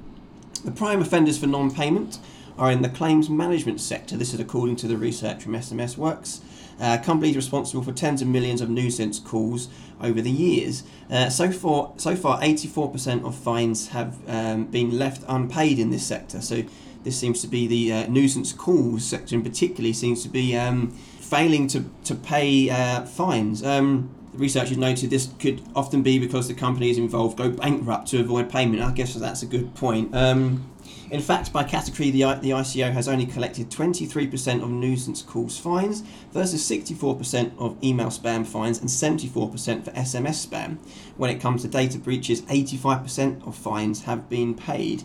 the 0.64 0.70
prime 0.70 1.00
offenders 1.00 1.38
for 1.38 1.46
non 1.46 1.70
payment 1.70 2.18
are 2.58 2.70
in 2.70 2.82
the 2.82 2.88
claims 2.88 3.30
management 3.30 3.80
sector. 3.80 4.16
This 4.16 4.34
is 4.34 4.40
according 4.40 4.76
to 4.76 4.86
the 4.86 4.96
research 4.96 5.42
from 5.42 5.52
SMS 5.54 5.96
Works. 5.96 6.42
Uh, 6.80 6.98
companies 6.98 7.36
responsible 7.36 7.82
for 7.82 7.92
tens 7.92 8.22
of 8.22 8.28
millions 8.28 8.60
of 8.60 8.68
nuisance 8.68 9.18
calls 9.18 9.68
over 10.00 10.20
the 10.20 10.30
years. 10.30 10.82
Uh, 11.10 11.28
so 11.28 11.50
far, 11.50 11.92
so 11.96 12.14
far, 12.16 12.40
84% 12.40 13.24
of 13.24 13.34
fines 13.34 13.88
have 13.88 14.18
um, 14.28 14.64
been 14.66 14.98
left 14.98 15.22
unpaid 15.28 15.78
in 15.78 15.90
this 15.90 16.06
sector. 16.06 16.40
So 16.40 16.64
this 17.04 17.18
seems 17.18 17.40
to 17.42 17.46
be 17.46 17.66
the 17.66 17.92
uh, 17.92 18.06
nuisance 18.08 18.52
calls 18.52 19.04
sector 19.04 19.34
in 19.34 19.42
particular 19.42 19.92
seems 19.92 20.22
to 20.22 20.28
be 20.28 20.56
um, 20.56 20.90
failing 21.20 21.66
to, 21.68 21.84
to 22.04 22.14
pay 22.14 22.70
uh, 22.70 23.02
fines. 23.02 23.64
Um, 23.64 24.14
researchers 24.34 24.78
noted 24.78 25.10
this 25.10 25.30
could 25.38 25.62
often 25.74 26.02
be 26.02 26.18
because 26.18 26.48
the 26.48 26.54
companies 26.54 26.98
involved 26.98 27.36
go 27.36 27.50
bankrupt 27.50 28.08
to 28.08 28.20
avoid 28.20 28.50
payment. 28.50 28.82
I 28.82 28.92
guess 28.92 29.14
that's 29.14 29.42
a 29.42 29.46
good 29.46 29.74
point. 29.74 30.14
Um, 30.14 30.72
in 31.10 31.20
fact, 31.20 31.52
by 31.52 31.64
category, 31.64 32.10
the, 32.10 32.22
the 32.40 32.50
ICO 32.50 32.90
has 32.90 33.06
only 33.06 33.26
collected 33.26 33.68
23% 33.70 34.62
of 34.62 34.70
nuisance 34.70 35.20
calls 35.20 35.58
fines 35.58 36.02
versus 36.32 36.62
64% 36.68 37.52
of 37.58 37.76
email 37.84 38.06
spam 38.06 38.46
fines 38.46 38.80
and 38.80 38.88
74% 38.88 39.84
for 39.84 39.90
SMS 39.90 40.46
spam. 40.46 40.78
When 41.18 41.28
it 41.28 41.38
comes 41.38 41.62
to 41.62 41.68
data 41.68 41.98
breaches, 41.98 42.40
85% 42.42 43.46
of 43.46 43.54
fines 43.54 44.04
have 44.04 44.30
been 44.30 44.54
paid. 44.54 45.02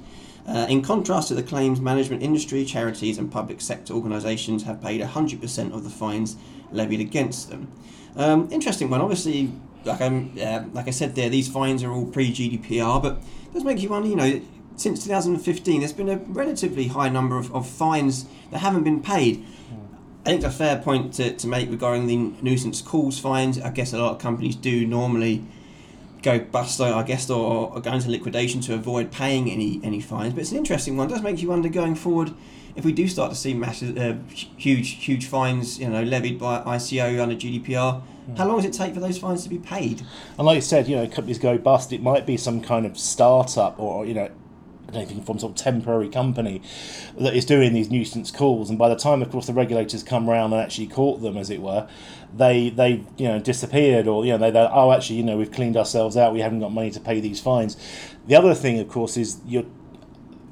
Uh, 0.48 0.66
in 0.70 0.82
contrast 0.82 1.28
to 1.28 1.36
the 1.36 1.44
claims 1.44 1.82
management 1.82 2.24
industry, 2.24 2.64
charities 2.64 3.18
and 3.18 3.30
public 3.30 3.60
sector 3.60 3.94
organisations 3.94 4.64
have 4.64 4.82
paid 4.82 5.02
100% 5.02 5.74
of 5.74 5.84
the 5.84 5.90
fines 5.90 6.38
levied 6.72 7.02
against 7.02 7.50
them. 7.50 7.70
Um, 8.16 8.48
interesting 8.52 8.90
one. 8.90 9.02
Obviously, 9.02 9.52
like, 9.84 10.00
uh, 10.02 10.64
like 10.74 10.88
I 10.88 10.92
said 10.92 11.16
there, 11.16 11.30
these 11.30 11.50
fines 11.50 11.84
are 11.84 11.92
all 11.92 12.06
pre 12.06 12.32
GDPR, 12.32 13.02
but 13.02 13.18
it 13.18 13.54
does 13.54 13.64
make 13.66 13.82
you 13.82 13.90
wonder, 13.90 14.08
you 14.08 14.16
know, 14.16 14.42
since 14.78 15.04
2015, 15.04 15.80
there's 15.80 15.92
been 15.92 16.10
a 16.10 16.18
relatively 16.18 16.88
high 16.88 17.10
number 17.10 17.38
of, 17.38 17.54
of 17.54 17.68
fines 17.68 18.26
that 18.52 18.60
haven't 18.60 18.84
been 18.84 19.02
paid. 19.02 19.46
I 20.26 20.32
think 20.32 20.44
a 20.44 20.52
fair 20.52 20.78
point 20.78 21.14
to, 21.16 21.34
to 21.34 21.48
make 21.48 21.70
regarding 21.70 22.08
the 22.08 22.18
nuisance 22.42 22.82
calls 22.82 23.18
fines. 23.18 23.60
I 23.62 23.70
guess 23.70 23.94
a 23.94 23.98
lot 23.98 24.12
of 24.12 24.20
companies 24.20 24.56
do 24.56 24.86
normally 24.86 25.46
go 26.28 26.40
bust, 26.40 26.82
I 26.82 27.04
guess, 27.04 27.30
or, 27.30 27.72
or 27.74 27.80
go 27.80 27.94
into 27.94 28.10
liquidation 28.10 28.60
to 28.62 28.74
avoid 28.74 29.12
paying 29.12 29.50
any 29.50 29.80
any 29.84 30.02
fines. 30.02 30.34
But 30.34 30.42
it's 30.42 30.52
an 30.52 30.58
interesting 30.58 30.98
one. 30.98 31.08
It 31.08 31.14
does 31.14 31.22
make 31.22 31.42
you 31.42 31.50
wonder 31.50 31.70
going 31.70 31.96
forward 31.96 32.34
if 32.76 32.86
we 32.86 32.92
do 32.92 33.08
start 33.08 33.32
to 33.32 33.38
see 33.38 33.54
massive, 33.54 33.98
uh, 33.98 34.16
huge, 34.30 35.04
huge 35.04 35.26
fines, 35.26 35.80
you 35.80 35.90
know, 35.90 36.04
levied 36.04 36.38
by 36.38 36.62
ICO 36.62 37.20
under 37.22 37.36
GDPR. 37.36 38.04
How 38.38 38.46
long 38.46 38.58
does 38.58 38.66
it 38.66 38.74
take 38.74 38.94
for 38.94 39.00
those 39.00 39.18
fines 39.18 39.44
to 39.44 39.50
be 39.50 39.58
paid? 39.58 40.02
And 40.38 40.46
like 40.46 40.56
you 40.56 40.62
said, 40.62 40.88
you 40.88 40.98
know, 40.98 41.08
companies 41.08 41.40
go 41.40 41.58
bust. 41.58 41.94
It 41.94 42.04
might 42.04 42.26
be 42.26 42.36
some 42.36 42.62
kind 42.62 42.86
of 42.86 43.00
startup, 43.00 43.80
or 43.80 44.06
you 44.06 44.14
know, 44.14 44.30
anything 44.94 45.22
from 45.24 45.40
sort 45.40 45.52
of 45.52 45.58
temporary 45.58 46.10
company 46.10 46.62
that 47.18 47.36
is 47.36 47.46
doing 47.46 47.74
these 47.74 47.90
nuisance 47.90 48.32
calls 48.32 48.70
and 48.70 48.80
by 48.80 48.90
the 48.90 48.96
time 48.96 49.22
of 49.22 49.30
course 49.30 49.48
the 49.48 49.54
regulators 49.54 50.04
come 50.04 50.30
around 50.30 50.54
and 50.54 50.62
actually 50.62 50.88
caught 50.88 51.22
them 51.22 51.38
as 51.38 51.50
it 51.50 51.62
were 51.62 51.88
they 52.36 52.70
they 52.70 53.04
you 53.18 53.28
know 53.28 53.40
disappeared 53.40 54.08
or 54.08 54.26
you 54.26 54.32
know 54.32 54.38
they 54.38 54.52
they 54.52 54.60
oh 54.72 54.92
actually 54.92 55.16
you 55.18 55.24
know 55.24 55.38
we've 55.38 55.52
cleaned 55.52 55.78
ourselves 55.78 56.18
out 56.18 56.34
we 56.34 56.42
haven't 56.42 56.60
got 56.60 56.72
money 56.72 56.92
to 56.92 57.00
pay 57.00 57.20
these 57.20 57.40
fines. 57.40 57.78
The 58.28 58.36
other 58.36 58.54
thing 58.54 58.80
of 58.80 58.88
course 58.90 59.18
is 59.18 59.40
you're 59.46 59.66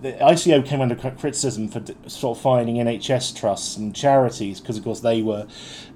the 0.06 0.14
ICO 0.14 0.64
came 0.64 0.82
under 0.82 0.96
criticism 0.96 1.68
for 1.68 1.82
sort 2.08 2.38
of 2.38 2.42
fining 2.42 2.76
NHS 2.76 3.36
trusts 3.36 3.76
and 3.76 3.96
charities 3.96 4.60
because, 4.60 4.78
of 4.78 4.84
course, 4.84 5.00
they 5.00 5.24
were 5.24 5.48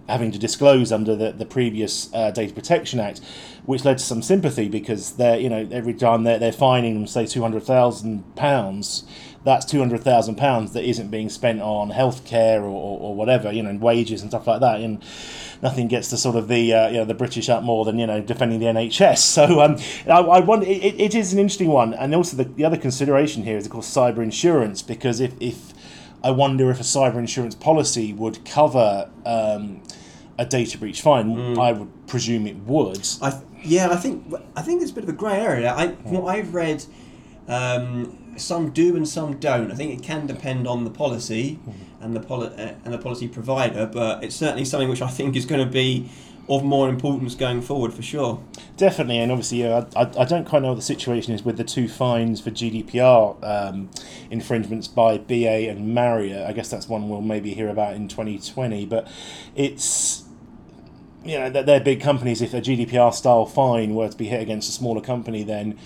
having 0.07 0.31
to 0.31 0.39
disclose 0.39 0.91
under 0.91 1.15
the, 1.15 1.31
the 1.31 1.45
previous 1.45 2.11
uh, 2.13 2.31
Data 2.31 2.51
Protection 2.51 2.99
Act, 2.99 3.21
which 3.65 3.85
led 3.85 3.99
to 3.99 4.03
some 4.03 4.23
sympathy 4.23 4.67
because 4.67 5.13
they're, 5.13 5.39
you 5.39 5.47
know, 5.47 5.67
every 5.71 5.93
time 5.93 6.23
they're, 6.23 6.39
they're 6.39 6.51
fining 6.51 6.95
them, 6.95 7.05
say, 7.05 7.25
£200,000, 7.25 9.03
that's 9.43 9.65
£200,000 9.65 10.73
that 10.73 10.83
isn't 10.83 11.09
being 11.09 11.29
spent 11.29 11.61
on 11.61 11.91
healthcare 11.91 12.61
or, 12.61 12.67
or, 12.67 12.99
or 12.99 13.15
whatever, 13.15 13.51
you 13.51 13.63
know, 13.63 13.75
wages 13.75 14.21
and 14.21 14.31
stuff 14.31 14.47
like 14.47 14.59
that. 14.61 14.81
And 14.81 15.01
nothing 15.61 15.87
gets 15.87 16.09
to 16.09 16.17
sort 16.17 16.35
of 16.35 16.47
the 16.47 16.73
uh, 16.73 16.87
you 16.89 16.97
know 16.97 17.05
the 17.05 17.13
British 17.13 17.49
up 17.49 17.63
more 17.63 17.85
than 17.85 17.99
you 17.99 18.07
know 18.07 18.21
defending 18.21 18.59
the 18.59 18.65
NHS. 18.67 19.19
So 19.39 19.61
um, 19.61 19.77
I, 20.07 20.19
I 20.19 20.39
want 20.39 20.63
it, 20.63 20.99
it 20.99 21.15
is 21.15 21.31
an 21.33 21.39
interesting 21.39 21.69
one, 21.69 21.93
and 21.93 22.13
also 22.13 22.35
the, 22.35 22.43
the 22.43 22.65
other 22.65 22.77
consideration 22.77 23.43
here 23.43 23.57
is 23.57 23.65
of 23.65 23.71
course 23.71 23.87
cyber 23.87 24.21
insurance 24.21 24.81
because 24.81 25.19
if 25.19 25.33
if 25.39 25.73
I 26.23 26.31
wonder 26.31 26.69
if 26.71 26.79
a 26.79 26.83
cyber 26.83 27.15
insurance 27.15 27.55
policy 27.55 28.11
would 28.11 28.43
cover 28.43 29.09
um, 29.25 29.81
a 30.37 30.45
data 30.45 30.77
breach 30.77 31.01
fine. 31.01 31.35
Mm. 31.35 31.57
I 31.57 31.71
would 31.71 32.07
presume 32.07 32.47
it 32.47 32.57
would. 32.57 33.07
I, 33.21 33.39
yeah, 33.61 33.89
I 33.89 33.95
think 33.95 34.33
I 34.55 34.61
think 34.61 34.81
it's 34.81 34.91
a 34.91 34.93
bit 34.93 35.03
of 35.03 35.09
a 35.09 35.13
grey 35.13 35.39
area. 35.39 35.71
I, 35.71 35.87
what 35.87 36.35
I've 36.35 36.53
read, 36.53 36.83
um, 37.47 38.28
some 38.39 38.71
do 38.71 38.95
and 38.95 39.07
some 39.07 39.37
don't. 39.37 39.71
I 39.71 39.75
think 39.75 39.99
it 39.99 40.03
can 40.03 40.27
depend 40.27 40.67
on 40.67 40.83
the 40.83 40.89
policy 40.89 41.59
and 42.01 42.15
the 42.15 42.19
poli- 42.19 42.47
uh, 42.47 42.73
and 42.83 42.93
the 42.93 42.97
policy 42.97 43.27
provider, 43.27 43.85
but 43.85 44.23
it's 44.23 44.35
certainly 44.35 44.65
something 44.65 44.89
which 44.89 45.01
I 45.01 45.07
think 45.07 45.35
is 45.35 45.45
going 45.45 45.63
to 45.65 45.71
be 45.71 46.09
of 46.49 46.63
more 46.63 46.89
importance 46.89 47.35
going 47.35 47.61
forward 47.61 47.93
for 47.93 48.01
sure. 48.01 48.43
Definitely, 48.75 49.19
and 49.19 49.31
obviously, 49.31 49.67
I, 49.67 49.85
I 49.95 50.25
don't 50.25 50.45
quite 50.45 50.63
know 50.63 50.69
what 50.69 50.75
the 50.75 50.81
situation 50.81 51.33
is 51.33 51.43
with 51.43 51.57
the 51.57 51.63
two 51.63 51.87
fines 51.87 52.41
for 52.41 52.49
GDPR 52.49 53.43
um, 53.43 53.89
infringements 54.31 54.87
by 54.87 55.19
BA 55.19 55.69
and 55.69 55.93
Marriott. 55.93 56.47
I 56.47 56.53
guess 56.53 56.69
that's 56.69 56.87
one 56.87 57.07
we'll 57.07 57.21
maybe 57.21 57.53
hear 57.53 57.69
about 57.69 57.93
in 57.93 58.07
2020, 58.07 58.85
but 58.87 59.07
it's 59.55 60.23
you 61.23 61.37
know 61.37 61.49
they're 61.49 61.79
big 61.79 62.01
companies. 62.01 62.41
If 62.41 62.53
a 62.53 62.61
GDPR 62.61 63.13
style 63.13 63.45
fine 63.45 63.93
were 63.93 64.09
to 64.09 64.17
be 64.17 64.27
hit 64.27 64.41
against 64.41 64.69
a 64.69 64.71
smaller 64.71 65.01
company, 65.01 65.43
then 65.43 65.77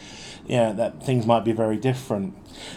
yeah, 0.46 0.72
that 0.74 1.04
things 1.04 1.26
might 1.26 1.46
be 1.46 1.52
very 1.52 1.78
different. 1.78 2.36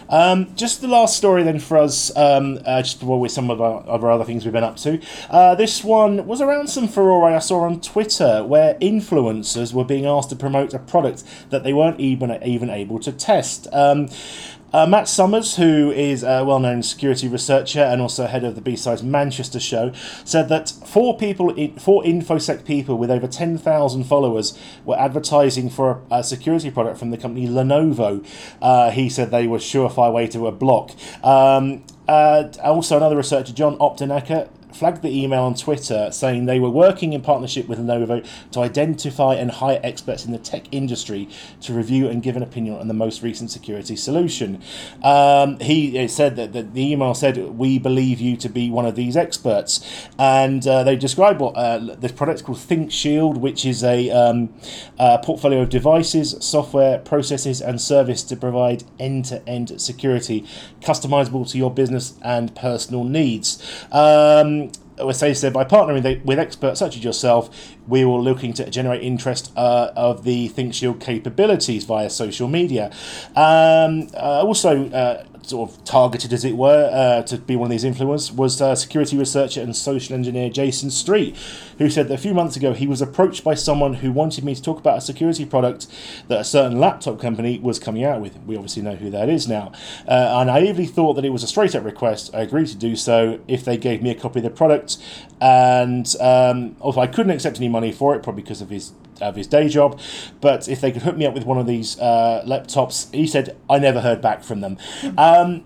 Um, 0.09 0.55
just 0.55 0.81
the 0.81 0.87
last 0.87 1.17
story 1.17 1.43
then 1.43 1.59
for 1.59 1.77
us, 1.77 2.15
um, 2.15 2.59
uh, 2.65 2.81
just 2.81 2.99
before 2.99 3.19
we 3.19 3.29
some 3.29 3.49
of 3.49 3.61
our, 3.61 3.81
of 3.81 4.03
our 4.03 4.11
other 4.11 4.23
things 4.23 4.45
we've 4.45 4.53
been 4.53 4.63
up 4.63 4.77
to. 4.77 5.01
Uh, 5.29 5.55
this 5.55 5.83
one 5.83 6.25
was 6.25 6.41
around 6.41 6.67
some 6.69 6.87
furore 6.87 7.29
I 7.29 7.39
saw 7.39 7.61
on 7.61 7.81
Twitter 7.81 8.43
where 8.43 8.75
influencers 8.75 9.73
were 9.73 9.85
being 9.85 10.05
asked 10.05 10.29
to 10.29 10.35
promote 10.35 10.73
a 10.73 10.79
product 10.79 11.23
that 11.49 11.63
they 11.63 11.73
weren't 11.73 11.99
even 11.99 12.31
even 12.43 12.69
able 12.69 12.99
to 12.99 13.11
test. 13.11 13.67
Um, 13.71 14.09
Uh, 14.73 14.85
Matt 14.85 15.07
Summers, 15.07 15.55
who 15.55 15.91
is 15.91 16.23
a 16.23 16.43
well 16.43 16.59
known 16.59 16.83
security 16.83 17.27
researcher 17.27 17.79
and 17.79 18.01
also 18.01 18.27
head 18.27 18.43
of 18.43 18.55
the 18.55 18.61
B-Sides 18.61 19.01
Manchester 19.01 19.61
show, 19.61 19.93
said 20.25 20.49
that 20.49 20.69
four 20.85 21.17
people, 21.17 21.53
four 21.77 22.03
InfoSec 22.03 22.65
people 22.65 22.97
with 22.97 23.09
over 23.09 23.27
10,000 23.27 24.03
followers 24.03 24.59
were 24.83 24.99
advertising 24.99 25.69
for 25.69 26.01
a, 26.11 26.17
a, 26.17 26.23
security 26.23 26.69
product 26.69 26.99
from 26.99 27.11
the 27.11 27.17
company 27.17 27.47
Lenovo. 27.47 28.25
Uh, 28.61 28.91
he 28.91 29.09
said 29.09 29.31
they 29.31 29.47
were 29.47 29.57
surefire 29.57 30.11
way 30.11 30.27
to 30.27 30.47
a 30.47 30.51
block. 30.51 30.91
Um, 31.23 31.83
uh, 32.07 32.49
also, 32.61 32.97
another 32.97 33.17
researcher, 33.17 33.53
John 33.53 33.77
Opdenakker, 33.77 34.49
flagged 34.73 35.01
the 35.01 35.23
email 35.23 35.43
on 35.43 35.55
Twitter 35.55 36.09
saying 36.11 36.45
they 36.45 36.59
were 36.59 36.69
working 36.69 37.13
in 37.13 37.21
partnership 37.21 37.67
with 37.67 37.79
Lenovo 37.79 38.25
to 38.51 38.59
identify 38.59 39.35
and 39.35 39.51
hire 39.51 39.79
experts 39.83 40.25
in 40.25 40.31
the 40.31 40.37
tech 40.37 40.65
industry 40.71 41.29
to 41.61 41.73
review 41.73 42.07
and 42.07 42.21
give 42.21 42.35
an 42.35 42.43
opinion 42.43 42.75
on 42.75 42.87
the 42.87 42.93
most 42.93 43.23
recent 43.23 43.49
security 43.51 43.95
solution. 43.95 44.61
Um, 45.03 45.59
he 45.59 46.07
said 46.07 46.35
that, 46.35 46.53
that, 46.53 46.73
the 46.73 46.91
email 46.91 47.13
said, 47.13 47.37
We 47.37 47.79
believe 47.79 48.19
you 48.19 48.37
to 48.37 48.49
be 48.49 48.69
one 48.69 48.85
of 48.85 48.95
these 48.95 49.17
experts. 49.17 50.07
And 50.19 50.65
uh, 50.67 50.83
they 50.83 50.95
described 50.95 51.39
what 51.39 51.55
uh, 51.55 51.95
this 51.95 52.11
product 52.11 52.39
is 52.39 52.45
called 52.45 52.57
ThinkShield, 52.59 53.37
which 53.37 53.65
is 53.65 53.83
a, 53.83 54.09
um, 54.11 54.53
a 54.99 55.19
portfolio 55.19 55.61
of 55.61 55.69
devices, 55.69 56.35
software, 56.39 56.99
processes, 56.99 57.61
and 57.61 57.81
service 57.81 58.23
to 58.23 58.35
provide 58.35 58.83
end 58.99 59.25
to 59.25 59.47
end 59.47 59.79
security, 59.81 60.45
customizable 60.81 61.49
to 61.51 61.57
your 61.57 61.71
business 61.71 62.15
and 62.21 62.55
personal 62.55 63.03
needs. 63.03 63.61
Um, 63.91 64.66
as 64.99 65.19
they 65.19 65.33
said, 65.33 65.53
by 65.53 65.63
partnering 65.63 66.23
with 66.25 66.39
experts 66.39 66.79
such 66.79 66.97
as 66.97 67.03
yourself, 67.03 67.49
we 67.87 68.05
were 68.05 68.19
looking 68.19 68.53
to 68.53 68.69
generate 68.69 69.01
interest 69.01 69.51
uh, 69.55 69.91
of 69.95 70.23
the 70.23 70.49
ThinkShield 70.49 70.99
capabilities 70.99 71.83
via 71.85 72.09
social 72.09 72.47
media. 72.47 72.91
Um, 73.35 74.09
uh, 74.13 74.43
also, 74.43 74.89
uh, 74.89 75.23
sort 75.49 75.69
of 75.69 75.83
targeted, 75.83 76.33
as 76.33 76.43
it 76.43 76.57
were, 76.57 76.89
uh, 76.91 77.23
to 77.23 77.37
be 77.37 77.55
one 77.55 77.67
of 77.67 77.71
these 77.71 77.83
influencers 77.83 78.33
was 78.33 78.61
uh, 78.61 78.75
security 78.75 79.17
researcher 79.17 79.61
and 79.61 79.75
social 79.75 80.15
engineer 80.15 80.49
Jayson 80.49 80.91
Street, 80.91 81.35
who 81.77 81.89
said 81.89 82.07
that 82.07 82.15
a 82.15 82.17
few 82.17 82.33
months 82.33 82.55
ago 82.55 82.73
he 82.73 82.87
was 82.87 83.01
approached 83.01 83.43
by 83.43 83.53
someone 83.53 83.95
who 83.95 84.11
wanted 84.11 84.43
me 84.43 84.55
to 84.55 84.61
talk 84.61 84.79
about 84.79 84.97
a 84.97 85.01
security 85.01 85.45
product 85.45 85.87
that 86.27 86.39
a 86.39 86.43
certain 86.43 86.79
laptop 86.79 87.19
company 87.19 87.59
was 87.59 87.79
coming 87.79 88.03
out 88.03 88.21
with. 88.21 88.37
We 88.45 88.55
obviously 88.55 88.83
know 88.83 88.95
who 88.95 89.09
that 89.11 89.29
is 89.29 89.47
now. 89.47 89.71
Uh, 90.07 90.35
I 90.35 90.43
naively 90.43 90.85
thought 90.85 91.13
that 91.13 91.25
it 91.25 91.29
was 91.29 91.43
a 91.43 91.47
straight 91.47 91.75
up 91.75 91.83
request. 91.83 92.33
I 92.33 92.41
agreed 92.41 92.67
to 92.67 92.77
do 92.77 92.95
so 92.95 93.39
if 93.47 93.63
they 93.63 93.77
gave 93.77 94.01
me 94.01 94.09
a 94.09 94.15
copy 94.15 94.39
of 94.39 94.43
the 94.43 94.49
product, 94.49 94.97
and 95.39 96.13
um, 96.19 96.75
although 96.81 97.01
I 97.01 97.07
couldn't 97.07 97.31
accept 97.31 97.57
any 97.57 97.69
money 97.69 97.91
for 97.91 98.15
it, 98.15 98.23
probably 98.23 98.43
because 98.43 98.61
of 98.61 98.69
his 98.69 98.91
of 99.21 99.35
his 99.35 99.47
day 99.47 99.69
job. 99.69 99.99
But 100.41 100.67
if 100.67 100.81
they 100.81 100.91
could 100.91 101.03
hook 101.03 101.17
me 101.17 101.25
up 101.25 101.33
with 101.33 101.45
one 101.45 101.57
of 101.57 101.67
these 101.67 101.99
uh, 101.99 102.43
laptops, 102.45 103.13
he 103.13 103.27
said 103.27 103.57
I 103.69 103.79
never 103.79 104.01
heard 104.01 104.21
back 104.21 104.43
from 104.43 104.61
them. 104.61 104.77
Um, 105.17 105.63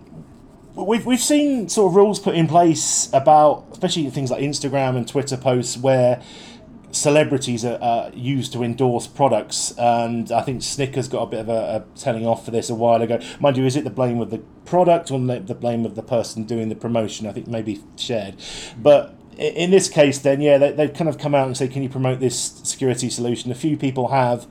we've 0.75 1.05
we've 1.05 1.21
seen 1.21 1.69
sort 1.69 1.91
of 1.91 1.95
rules 1.95 2.19
put 2.19 2.35
in 2.35 2.47
place 2.47 3.09
about, 3.13 3.67
especially 3.71 4.09
things 4.09 4.31
like 4.31 4.41
Instagram 4.41 4.95
and 4.97 5.07
Twitter 5.07 5.37
posts 5.37 5.77
where 5.77 6.21
celebrities 6.91 7.63
are 7.63 7.81
uh, 7.81 8.11
used 8.13 8.53
to 8.53 8.63
endorse 8.63 9.07
products, 9.07 9.73
and 9.77 10.31
I 10.31 10.41
think 10.41 10.61
Snickers 10.61 11.07
got 11.07 11.23
a 11.23 11.25
bit 11.25 11.39
of 11.39 11.49
a, 11.49 11.51
a, 11.51 11.99
telling 11.99 12.25
off 12.25 12.45
for 12.45 12.51
this 12.51 12.69
a 12.69 12.75
while 12.75 13.01
ago. 13.01 13.19
Mind 13.39 13.57
you, 13.57 13.65
is 13.65 13.75
it 13.75 13.83
the 13.83 13.89
blame 13.89 14.19
of 14.19 14.29
the 14.29 14.39
product 14.65 15.11
or 15.11 15.19
the 15.19 15.55
blame 15.55 15.85
of 15.85 15.95
the 15.95 16.03
person 16.03 16.43
doing 16.43 16.69
the 16.69 16.75
promotion? 16.75 17.27
I 17.27 17.31
think 17.31 17.47
maybe 17.47 17.81
shared, 17.95 18.35
but 18.77 19.15
in 19.41 19.71
this 19.71 19.89
case, 19.89 20.19
then 20.19 20.41
yeah, 20.41 20.57
they, 20.57 20.71
they've 20.71 20.93
kind 20.93 21.09
of 21.09 21.17
come 21.17 21.33
out 21.33 21.47
and 21.47 21.57
say, 21.57 21.67
"Can 21.67 21.83
you 21.83 21.89
promote 21.89 22.19
this 22.19 22.37
security 22.63 23.09
solution?" 23.09 23.51
A 23.51 23.55
few 23.55 23.75
people 23.77 24.09
have, 24.09 24.47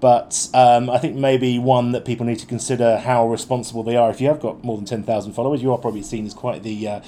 but 0.00 0.48
um, 0.54 0.88
I 0.88 0.98
think 0.98 1.16
maybe 1.16 1.58
one 1.58 1.92
that 1.92 2.04
people 2.04 2.26
need 2.26 2.38
to 2.38 2.46
consider 2.46 2.98
how 2.98 3.28
responsible 3.28 3.82
they 3.82 3.96
are. 3.96 4.10
If 4.10 4.20
you 4.20 4.28
have 4.28 4.40
got 4.40 4.64
more 4.64 4.76
than 4.76 4.86
ten 4.86 5.02
thousand 5.02 5.32
followers, 5.34 5.62
you 5.62 5.72
are 5.72 5.78
probably 5.78 6.02
seen 6.02 6.26
as 6.26 6.34
quite 6.34 6.62
the 6.62 6.88
uh, 6.88 7.00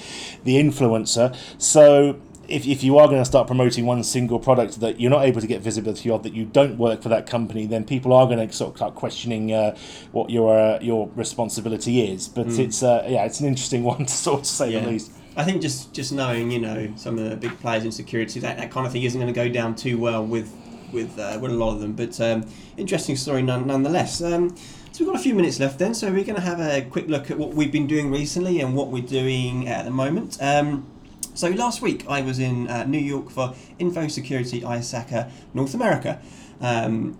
the 0.44 0.56
influencer. 0.56 1.36
So 1.58 2.20
if, 2.48 2.66
if 2.66 2.82
you 2.82 2.98
are 2.98 3.06
going 3.06 3.20
to 3.20 3.24
start 3.24 3.46
promoting 3.46 3.86
one 3.86 4.02
single 4.04 4.38
product 4.38 4.80
that 4.80 5.00
you're 5.00 5.10
not 5.10 5.24
able 5.24 5.40
to 5.40 5.46
get 5.46 5.62
visibility 5.62 6.10
of, 6.10 6.22
that 6.22 6.34
you 6.34 6.44
don't 6.44 6.76
work 6.76 7.02
for 7.02 7.08
that 7.08 7.26
company, 7.26 7.66
then 7.66 7.84
people 7.84 8.12
are 8.12 8.26
going 8.26 8.46
to 8.46 8.54
sort 8.54 8.72
of 8.72 8.76
start 8.76 8.94
questioning 8.94 9.52
uh, 9.52 9.76
what 10.12 10.30
your 10.30 10.58
uh, 10.58 10.78
your 10.80 11.10
responsibility 11.14 12.02
is. 12.02 12.28
But 12.28 12.48
mm. 12.48 12.58
it's 12.58 12.82
uh, 12.82 13.06
yeah, 13.08 13.24
it's 13.24 13.40
an 13.40 13.46
interesting 13.46 13.82
one 13.84 14.06
to 14.06 14.12
sort 14.12 14.40
of 14.40 14.46
say 14.46 14.72
yeah. 14.72 14.80
the 14.80 14.88
least. 14.88 15.12
I 15.36 15.44
think 15.44 15.62
just 15.62 15.92
just 15.92 16.12
knowing 16.12 16.50
you 16.50 16.60
know 16.60 16.92
some 16.96 17.18
of 17.18 17.28
the 17.28 17.36
big 17.36 17.58
players 17.60 17.84
in 17.84 17.92
security 17.92 18.40
that, 18.40 18.56
that 18.56 18.70
kind 18.70 18.86
of 18.86 18.92
thing 18.92 19.02
isn't 19.02 19.20
going 19.20 19.32
to 19.32 19.38
go 19.38 19.48
down 19.48 19.74
too 19.74 19.98
well 19.98 20.24
with 20.24 20.52
with 20.92 21.18
uh, 21.18 21.38
with 21.40 21.50
a 21.50 21.54
lot 21.54 21.74
of 21.74 21.80
them. 21.80 21.92
But 21.92 22.20
um, 22.20 22.46
interesting 22.76 23.16
story 23.16 23.42
none, 23.42 23.66
nonetheless. 23.66 24.22
Um, 24.22 24.56
so 24.92 25.04
we've 25.04 25.12
got 25.12 25.18
a 25.18 25.22
few 25.22 25.34
minutes 25.34 25.58
left 25.58 25.80
then, 25.80 25.92
so 25.92 26.06
we're 26.12 26.22
going 26.22 26.36
to 26.36 26.40
have 26.40 26.60
a 26.60 26.82
quick 26.82 27.08
look 27.08 27.28
at 27.28 27.36
what 27.36 27.52
we've 27.52 27.72
been 27.72 27.88
doing 27.88 28.12
recently 28.12 28.60
and 28.60 28.76
what 28.76 28.88
we're 28.88 29.02
doing 29.02 29.66
at 29.68 29.84
the 29.84 29.90
moment. 29.90 30.38
Um, 30.40 30.86
so 31.34 31.48
last 31.48 31.82
week 31.82 32.04
I 32.08 32.20
was 32.20 32.38
in 32.38 32.68
uh, 32.68 32.84
New 32.84 33.00
York 33.00 33.28
for 33.28 33.54
Infosecurity 33.80 34.62
ISACA 34.62 35.32
North 35.52 35.74
America. 35.74 36.20
Um, 36.60 37.18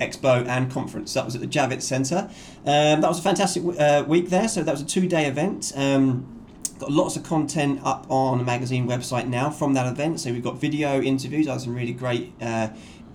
expo 0.00 0.46
and 0.46 0.70
conference. 0.70 1.12
That 1.14 1.24
was 1.24 1.34
at 1.34 1.40
the 1.40 1.48
Javits 1.48 1.82
Center. 1.82 2.30
Um, 2.64 3.00
that 3.00 3.08
was 3.08 3.18
a 3.18 3.22
fantastic 3.22 3.64
uh, 3.80 4.04
week 4.06 4.28
there. 4.28 4.46
So 4.46 4.62
that 4.62 4.70
was 4.70 4.80
a 4.80 4.86
two-day 4.86 5.26
event. 5.26 5.72
Um, 5.74 6.37
Got 6.78 6.92
lots 6.92 7.16
of 7.16 7.24
content 7.24 7.80
up 7.82 8.06
on 8.08 8.38
the 8.38 8.44
magazine 8.44 8.86
website 8.86 9.26
now 9.26 9.50
from 9.50 9.74
that 9.74 9.90
event. 9.90 10.20
So 10.20 10.30
we've 10.30 10.44
got 10.44 10.58
video 10.58 11.00
interviews. 11.00 11.48
I 11.48 11.52
had 11.52 11.60
some 11.60 11.74
really 11.74 11.92
great 11.92 12.32
uh, 12.40 12.68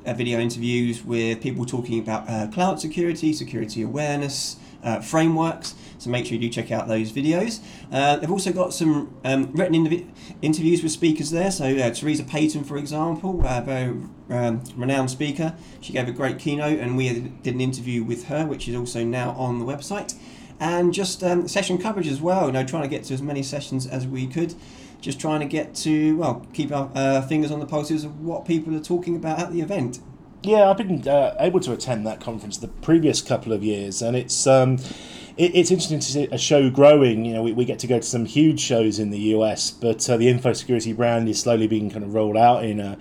uh, 0.06 0.14
video 0.14 0.40
interviews 0.40 1.02
with 1.02 1.40
people 1.40 1.66
talking 1.66 1.98
about 2.00 2.30
uh, 2.30 2.48
cloud 2.48 2.82
security, 2.82 3.32
security 3.32 3.82
awareness, 3.82 4.58
uh, 4.84 5.00
frameworks. 5.00 5.76
So 5.98 6.10
make 6.10 6.26
sure 6.26 6.34
you 6.34 6.42
do 6.42 6.50
check 6.50 6.72
out 6.72 6.90
those 6.90 7.14
videos. 7.14 7.62
Uh, 7.90 8.18
they've 8.18 8.30
also 8.30 8.52
got 8.52 8.74
some 8.74 9.18
um, 9.24 9.50
written 9.54 10.12
interviews 10.42 10.84
with 10.84 10.92
speakers 10.92 11.32
there. 11.32 11.50
So 11.50 11.66
uh, 11.66 11.94
Teresa 11.94 12.26
Payton, 12.26 12.66
for 12.66 12.76
example, 12.76 13.42
a 13.46 13.62
very 13.62 13.98
um, 14.30 14.62
renowned 14.76 15.10
speaker. 15.10 15.56
She 15.80 15.94
gave 15.94 16.10
a 16.10 16.12
great 16.12 16.38
keynote, 16.38 16.80
and 16.80 16.98
we 16.98 17.32
did 17.42 17.54
an 17.54 17.62
interview 17.62 18.04
with 18.04 18.26
her, 18.26 18.46
which 18.46 18.68
is 18.68 18.76
also 18.76 19.06
now 19.06 19.32
on 19.38 19.60
the 19.60 19.66
website 19.66 20.16
and 20.60 20.94
just 20.94 21.24
um, 21.24 21.48
session 21.48 21.78
coverage 21.78 22.08
as 22.08 22.22
well. 22.22 22.48
You 22.48 22.54
know, 22.54 22.64
trying 22.64 22.84
to 22.84 22.90
get 22.90 23.04
to 23.06 23.14
as 23.14 23.22
many 23.22 23.44
sessions 23.44 23.88
as 23.88 24.08
we 24.08 24.28
could. 24.28 24.56
Just 25.02 25.20
trying 25.20 25.42
to 25.42 25.46
get 25.46 25.76
to 25.76 26.16
well, 26.18 26.46
keep 26.54 26.72
our 26.72 26.90
uh, 26.96 27.22
fingers 27.24 27.52
on 27.52 27.60
the 27.60 27.66
pulses 27.66 28.04
of 28.04 28.22
what 28.22 28.46
people 28.46 28.76
are 28.76 28.80
talking 28.80 29.16
about 29.16 29.40
at 29.40 29.52
the 29.52 29.62
event. 29.62 30.00
Yeah, 30.44 30.70
I've 30.70 30.78
been 30.78 31.08
uh, 31.08 31.36
able 31.40 31.62
to 31.62 31.72
attend 31.72 32.06
that 32.06 32.20
conference 32.20 32.58
the 32.58 32.68
previous 32.68 33.22
couple 33.22 33.54
of 33.54 33.64
years, 33.64 34.02
and 34.02 34.16
it's. 34.16 34.48
Um, 34.48 34.80
it, 35.38 35.56
it's 35.56 35.72
interesting 35.72 36.00
to 36.00 36.06
see 36.06 36.28
a 36.32 36.38
show 36.38 36.70
growing. 36.70 37.26
You 37.26 37.34
know, 37.34 37.44
we, 37.44 37.54
we 37.54 37.66
get 37.66 37.80
to 37.80 37.88
go 37.88 38.00
to 38.00 38.06
some 38.06 38.26
huge 38.26 38.60
shows 38.60 39.00
in 39.00 39.10
the 39.10 39.20
US, 39.36 39.72
but 39.72 40.08
uh, 40.10 40.18
the 40.18 40.30
info 40.30 40.54
security 40.54 40.94
brand 40.94 41.28
is 41.28 41.40
slowly 41.40 41.68
being 41.68 41.90
kind 41.90 42.04
of 42.04 42.14
rolled 42.14 42.38
out 42.38 42.64
in 42.64 42.80
uh, 42.80 42.96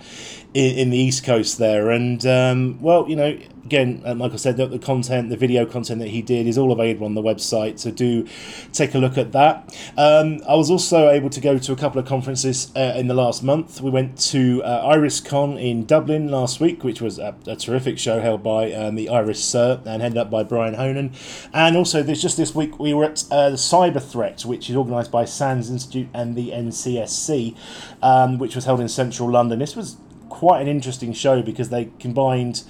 in, 0.53 0.77
in 0.77 0.89
the 0.89 0.97
East 0.97 1.23
Coast 1.23 1.57
there. 1.57 1.91
And 1.91 2.25
um, 2.25 2.81
well, 2.81 3.07
you 3.07 3.15
know, 3.15 3.37
again, 3.65 4.01
uh, 4.05 4.15
like 4.15 4.33
I 4.33 4.35
said, 4.35 4.57
the, 4.57 4.67
the, 4.67 4.79
content, 4.79 5.29
the 5.29 5.37
video 5.37 5.65
content 5.65 5.99
that 5.99 6.09
he 6.09 6.21
did 6.21 6.47
is 6.47 6.57
all 6.57 6.71
available 6.71 7.05
on 7.05 7.13
the 7.13 7.21
website. 7.21 7.79
So 7.79 7.91
do 7.91 8.27
take 8.71 8.93
a 8.93 8.97
look 8.97 9.17
at 9.17 9.31
that. 9.31 9.75
Um, 9.97 10.41
I 10.47 10.55
was 10.55 10.69
also 10.69 11.09
able 11.09 11.29
to 11.29 11.39
go 11.39 11.57
to 11.57 11.71
a 11.71 11.75
couple 11.75 11.99
of 11.99 12.05
conferences 12.05 12.71
uh, 12.75 12.93
in 12.97 13.07
the 13.07 13.13
last 13.13 13.43
month. 13.43 13.81
We 13.81 13.89
went 13.89 14.17
to 14.31 14.61
uh, 14.63 14.93
IRISSCON 14.93 15.61
in 15.61 15.85
Dublin 15.85 16.29
last 16.29 16.59
week, 16.59 16.83
which 16.83 17.01
was 17.01 17.19
a, 17.19 17.35
a 17.47 17.55
terrific 17.55 17.97
show 17.97 18.19
held 18.19 18.43
by 18.43 18.71
um, 18.73 18.95
the 18.95 19.07
IRISSCERT 19.07 19.85
and 19.85 20.01
headed 20.01 20.17
up 20.17 20.29
by 20.29 20.43
Brian 20.43 20.73
Honan. 20.73 21.13
And 21.53 21.77
also, 21.77 22.03
this, 22.03 22.21
just 22.21 22.37
this 22.37 22.53
week, 22.53 22.79
we 22.79 22.93
were 22.93 23.05
at 23.05 23.23
uh, 23.31 23.49
the 23.49 23.55
Cyber 23.55 24.01
Threat, 24.01 24.43
which 24.45 24.69
is 24.69 24.75
organised 24.75 25.11
by 25.11 25.25
SANS 25.25 25.69
Institute 25.69 26.09
and 26.13 26.35
the 26.35 26.51
NCSC, 26.51 27.55
um, 28.01 28.37
which 28.37 28.55
was 28.55 28.65
held 28.65 28.81
in 28.81 28.89
central 28.89 29.29
London. 29.29 29.59
This 29.59 29.75
was 29.75 29.97
quite 30.29 30.61
an 30.61 30.67
interesting 30.67 31.13
show 31.13 31.41
because 31.41 31.69
they 31.69 31.89
combined 31.99 32.63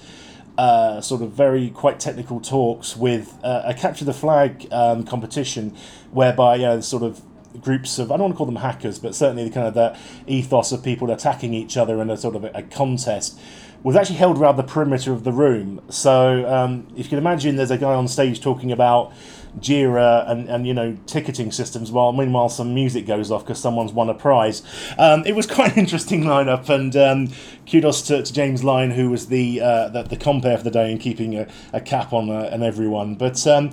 uh, 0.58 1.02
sort 1.02 1.22
of 1.22 1.32
very 1.32 1.70
quite 1.70 2.00
technical 2.00 2.40
talks 2.40 2.96
with 2.96 3.38
uh, 3.44 3.64
a 3.66 3.74
capture 3.74 4.06
the 4.06 4.14
flag 4.14 4.68
um, 4.72 5.04
competition, 5.04 5.76
whereby 6.12 6.56
you 6.56 6.64
know, 6.64 6.80
sort 6.80 7.04
of 7.04 7.22
groups 7.62 8.00
of 8.00 8.12
I 8.12 8.18
don't 8.18 8.26
want 8.26 8.34
to 8.34 8.38
call 8.38 8.46
them 8.46 8.58
hackers, 8.58 9.00
but 9.00 9.16
certainly 9.16 9.44
the 9.44 9.54
kind 9.54 9.68
of 9.68 9.74
the 9.74 9.98
ethos 10.28 10.72
of 10.72 10.84
people 10.84 11.12
attacking 11.12 11.54
each 11.54 11.78
other 11.78 12.02
in 12.02 12.10
a 12.10 12.18
sort 12.18 12.36
of 12.36 12.44
a, 12.44 12.52
a 12.54 12.64
contest 12.64 13.40
was 13.84 13.98
actually 13.98 14.16
held 14.16 14.38
around 14.38 14.56
the 14.56 14.64
perimeter 14.64 15.12
of 15.12 15.24
the 15.24 15.32
room. 15.32 15.82
So 15.90 16.50
um, 16.50 16.88
if 16.92 17.06
you 17.06 17.10
can 17.10 17.18
imagine, 17.18 17.58
there's 17.58 17.72
a 17.72 17.78
guy 17.78 17.94
on 17.94 18.08
stage 18.08 18.42
talking 18.42 18.72
about 18.72 19.12
Jira 19.60 20.30
and, 20.30 20.50
and 20.50 20.66
you 20.66 20.74
know 20.74 20.98
ticketing 21.06 21.52
systems, 21.52 21.92
while 21.92 22.12
meanwhile 22.12 22.50
some 22.50 22.74
music 22.74 23.06
goes 23.06 23.30
off 23.30 23.44
because 23.44 23.60
someone's 23.60 23.92
won 23.92 24.10
a 24.10 24.14
prize. 24.14 24.64
Um, 24.98 25.24
it 25.26 25.36
was 25.36 25.46
quite 25.56 25.74
an 25.74 25.80
interesting 25.80 26.24
lineup, 26.24 26.70
and 26.70 26.96
um, 26.96 27.30
kudos 27.70 28.02
to, 28.04 28.24
to, 28.24 28.34
James 28.34 28.64
Lyne, 28.64 28.92
who 28.92 29.10
was 29.10 29.28
the, 29.28 29.62
uh, 29.62 29.90
the, 29.90 30.04
the 30.04 30.18
compere 30.18 30.58
for 30.58 30.64
the 30.64 30.72
day 30.72 30.92
and 30.92 31.00
keeping 31.00 31.36
a, 31.36 31.48
a 31.72 31.82
cap 31.82 32.14
on 32.14 32.30
uh, 32.30 32.50
on 32.52 32.64
everyone. 32.64 33.16
But 33.16 33.46
um, 33.46 33.72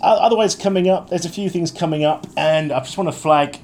otherwise, 0.00 0.54
coming 0.54 0.88
up, 0.88 1.10
there's 1.10 1.24
a 1.24 1.30
few 1.30 1.50
things 1.50 1.72
coming 1.72 2.04
up, 2.04 2.26
and 2.36 2.70
I 2.70 2.80
just 2.80 2.96
want 2.96 3.08
to 3.08 3.18
flag. 3.18 3.58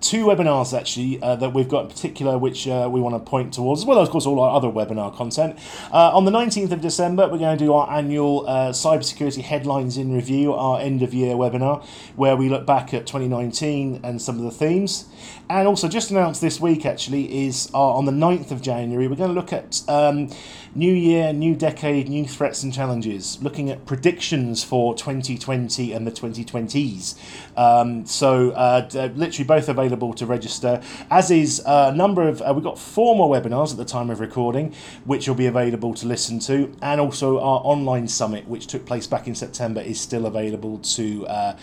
Two 0.00 0.24
webinars 0.24 0.76
actually 0.76 1.22
uh, 1.22 1.36
that 1.36 1.52
we've 1.52 1.68
got 1.68 1.82
in 1.82 1.88
particular, 1.90 2.38
which 2.38 2.66
uh, 2.66 2.88
we 2.90 3.02
want 3.02 3.14
to 3.14 3.30
point 3.30 3.52
towards, 3.52 3.82
as 3.82 3.86
well 3.86 4.00
as, 4.00 4.08
of 4.08 4.12
course, 4.12 4.24
all 4.24 4.40
our 4.40 4.56
other 4.56 4.68
webinar 4.68 5.14
content. 5.14 5.58
Uh, 5.92 6.16
on 6.16 6.24
the 6.24 6.30
19th 6.30 6.72
of 6.72 6.80
December, 6.80 7.28
we're 7.28 7.36
going 7.36 7.58
to 7.58 7.62
do 7.62 7.74
our 7.74 7.90
annual 7.90 8.48
uh, 8.48 8.70
Cybersecurity 8.70 9.42
Headlines 9.42 9.98
in 9.98 10.14
Review, 10.14 10.54
our 10.54 10.80
end 10.80 11.02
of 11.02 11.12
year 11.12 11.34
webinar, 11.34 11.84
where 12.16 12.34
we 12.34 12.48
look 12.48 12.64
back 12.64 12.94
at 12.94 13.06
2019 13.06 14.00
and 14.02 14.22
some 14.22 14.38
of 14.38 14.42
the 14.42 14.50
themes. 14.50 15.04
And 15.50 15.68
also, 15.68 15.86
just 15.86 16.10
announced 16.10 16.40
this 16.40 16.60
week 16.60 16.86
actually, 16.86 17.46
is 17.46 17.70
uh, 17.74 17.78
on 17.78 18.06
the 18.06 18.12
9th 18.12 18.52
of 18.52 18.62
January, 18.62 19.06
we're 19.06 19.16
going 19.16 19.34
to 19.34 19.34
look 19.34 19.52
at 19.52 19.82
um, 19.86 20.30
new 20.74 20.92
year, 20.94 21.34
new 21.34 21.54
decade, 21.54 22.08
new 22.08 22.26
threats 22.26 22.62
and 22.62 22.72
challenges, 22.72 23.42
looking 23.42 23.68
at 23.68 23.84
predictions 23.84 24.64
for 24.64 24.94
2020 24.94 25.92
and 25.92 26.06
the 26.06 26.12
2020s. 26.12 27.16
Um, 27.58 28.06
so, 28.06 28.52
uh, 28.52 28.88
literally 29.14 29.46
both 29.46 29.68
available 29.68 29.89
to 29.90 30.26
register, 30.26 30.80
as 31.10 31.30
is 31.30 31.62
a 31.66 31.92
number 31.92 32.28
of, 32.28 32.42
uh, 32.42 32.52
we've 32.54 32.64
got 32.64 32.78
four 32.78 33.16
more 33.16 33.28
webinars 33.28 33.72
at 33.72 33.76
the 33.76 33.84
time 33.84 34.10
of 34.10 34.20
recording, 34.20 34.74
which 35.04 35.28
will 35.28 35.34
be 35.34 35.46
available 35.46 35.94
to 35.94 36.06
listen 36.06 36.38
to, 36.38 36.72
and 36.82 37.00
also 37.00 37.38
our 37.38 37.60
online 37.64 38.08
summit, 38.08 38.46
which 38.48 38.66
took 38.66 38.86
place 38.86 39.06
back 39.06 39.26
in 39.26 39.34
September, 39.34 39.80
is 39.80 40.00
still 40.00 40.26
available 40.26 40.78
to, 40.78 41.26
uh, 41.26 41.56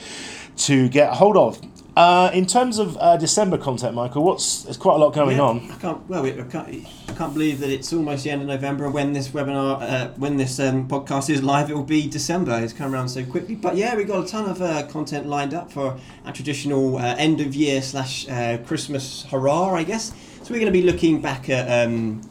to 0.58 0.90
get 0.90 1.14
hold 1.14 1.38
of. 1.38 1.62
Uh, 1.98 2.30
in 2.32 2.46
terms 2.46 2.78
of 2.78 2.96
uh, 3.00 3.18
December 3.18 3.58
content, 3.58 3.96
Michael, 3.96 4.24
what's 4.24 4.62
there's 4.62 4.78
quite 4.78 4.94
a 4.94 4.98
lot 5.00 5.16
going 5.16 5.38
Yeah, 5.38 5.44
on. 5.44 5.72
I 5.72 5.76
can't. 5.78 6.08
Well, 6.08 6.24
I 6.28 6.32
can't, 6.44 6.86
I 7.10 7.14
can't 7.14 7.34
believe 7.34 7.60
that 7.62 7.72
it's 7.72 7.92
almost 7.92 8.24
the 8.24 8.30
end 8.30 8.44
of 8.44 8.48
November, 8.48 8.86
and 8.86 8.94
when 8.94 9.14
this 9.14 9.30
webinar, 9.30 9.82
uh, 9.82 10.10
when 10.10 10.38
this 10.38 10.60
um, 10.60 10.88
podcast 10.88 11.28
is 11.32 11.42
live, 11.42 11.72
it 11.72 11.74
will 11.74 11.82
be 11.82 12.08
December. 12.08 12.60
It's 12.62 12.72
come 12.72 12.94
around 12.94 13.10
so 13.10 13.26
quickly. 13.26 13.56
But 13.56 13.78
yeah, 13.78 13.96
we've 13.96 14.08
got 14.08 14.24
a 14.24 14.28
ton 14.28 14.48
of 14.48 14.62
uh, 14.62 14.86
content 14.86 15.26
lined 15.26 15.56
up 15.56 15.72
for 15.72 15.98
our 16.24 16.32
traditional 16.32 16.98
uh, 16.98 17.16
end 17.18 17.42
of 17.42 17.56
year 17.56 17.82
slash 17.82 18.30
uh, 18.30 18.60
Christmas 18.60 19.24
hurrah, 19.32 19.74
I 19.74 19.84
guess. 19.84 20.10
So 20.44 20.54
we're 20.54 20.60
going 20.60 20.72
to 20.72 20.80
be 20.80 20.84
looking 20.84 21.20
back 21.20 21.50
at 21.50 21.88
um, 21.88 22.22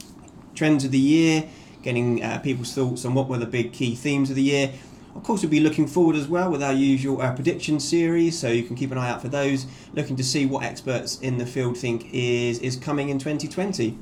trends 0.55 0.85
of 0.85 0.93
the 0.93 0.99
year, 1.01 1.49
getting 1.83 2.23
uh, 2.23 2.39
people's 2.39 2.73
thoughts 2.73 3.05
on 3.05 3.15
what 3.15 3.29
were 3.29 3.39
the 3.39 3.47
big 3.47 3.73
key 3.73 3.97
themes 3.97 4.31
of 4.31 4.37
the 4.37 4.45
year. 4.45 4.71
Of 5.17 5.23
course, 5.23 5.43
we'll 5.43 5.51
be 5.51 5.61
looking 5.61 5.87
forward 5.87 6.15
as 6.15 6.29
well 6.29 6.51
with 6.51 6.63
our 6.63 6.75
usual 6.75 7.23
uh, 7.23 7.35
prediction 7.35 7.81
series, 7.81 8.39
so 8.39 8.49
you 8.49 8.63
can 8.63 8.77
keep 8.77 8.93
an 8.93 8.99
eye 8.99 9.09
out 9.09 9.23
for 9.23 9.29
those. 9.29 9.67
Looking 9.95 10.15
to 10.17 10.23
see 10.23 10.45
what 10.45 10.63
experts 10.63 11.19
in 11.21 11.39
the 11.39 11.47
field 11.47 11.79
think 11.79 12.09
is 12.13 12.59
is 12.59 12.77
coming 12.77 13.09
in 13.09 13.19
2020. 13.19 13.99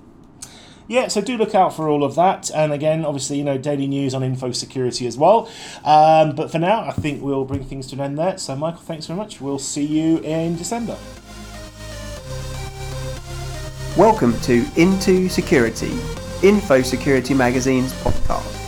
Yeah, 0.88 1.06
so 1.08 1.20
do 1.20 1.38
look 1.38 1.54
out 1.54 1.74
for 1.74 1.88
all 1.88 2.02
of 2.02 2.16
that. 2.16 2.50
And 2.50 2.72
again, 2.72 3.04
obviously, 3.04 3.38
you 3.38 3.44
know, 3.44 3.56
daily 3.56 3.86
news 3.86 4.12
on 4.12 4.24
info 4.24 4.50
security 4.50 5.06
as 5.06 5.16
well. 5.16 5.48
Um, 5.84 6.34
but 6.34 6.50
for 6.50 6.58
now, 6.58 6.80
I 6.80 6.90
think 6.90 7.22
we'll 7.22 7.44
bring 7.44 7.64
things 7.64 7.86
to 7.86 7.94
an 7.94 8.00
end 8.00 8.18
there. 8.18 8.36
So, 8.36 8.56
Michael, 8.56 8.82
thanks 8.82 9.06
very 9.06 9.16
much. 9.16 9.40
We'll 9.40 9.60
see 9.60 9.86
you 9.86 10.18
in 10.18 10.56
December. 10.56 10.98
Welcome 13.96 14.38
to 14.40 14.66
Into 14.76 15.28
Security, 15.28 15.90
Infosecurity 16.42 17.36
Magazine's 17.36 17.92
podcast. 18.02 18.63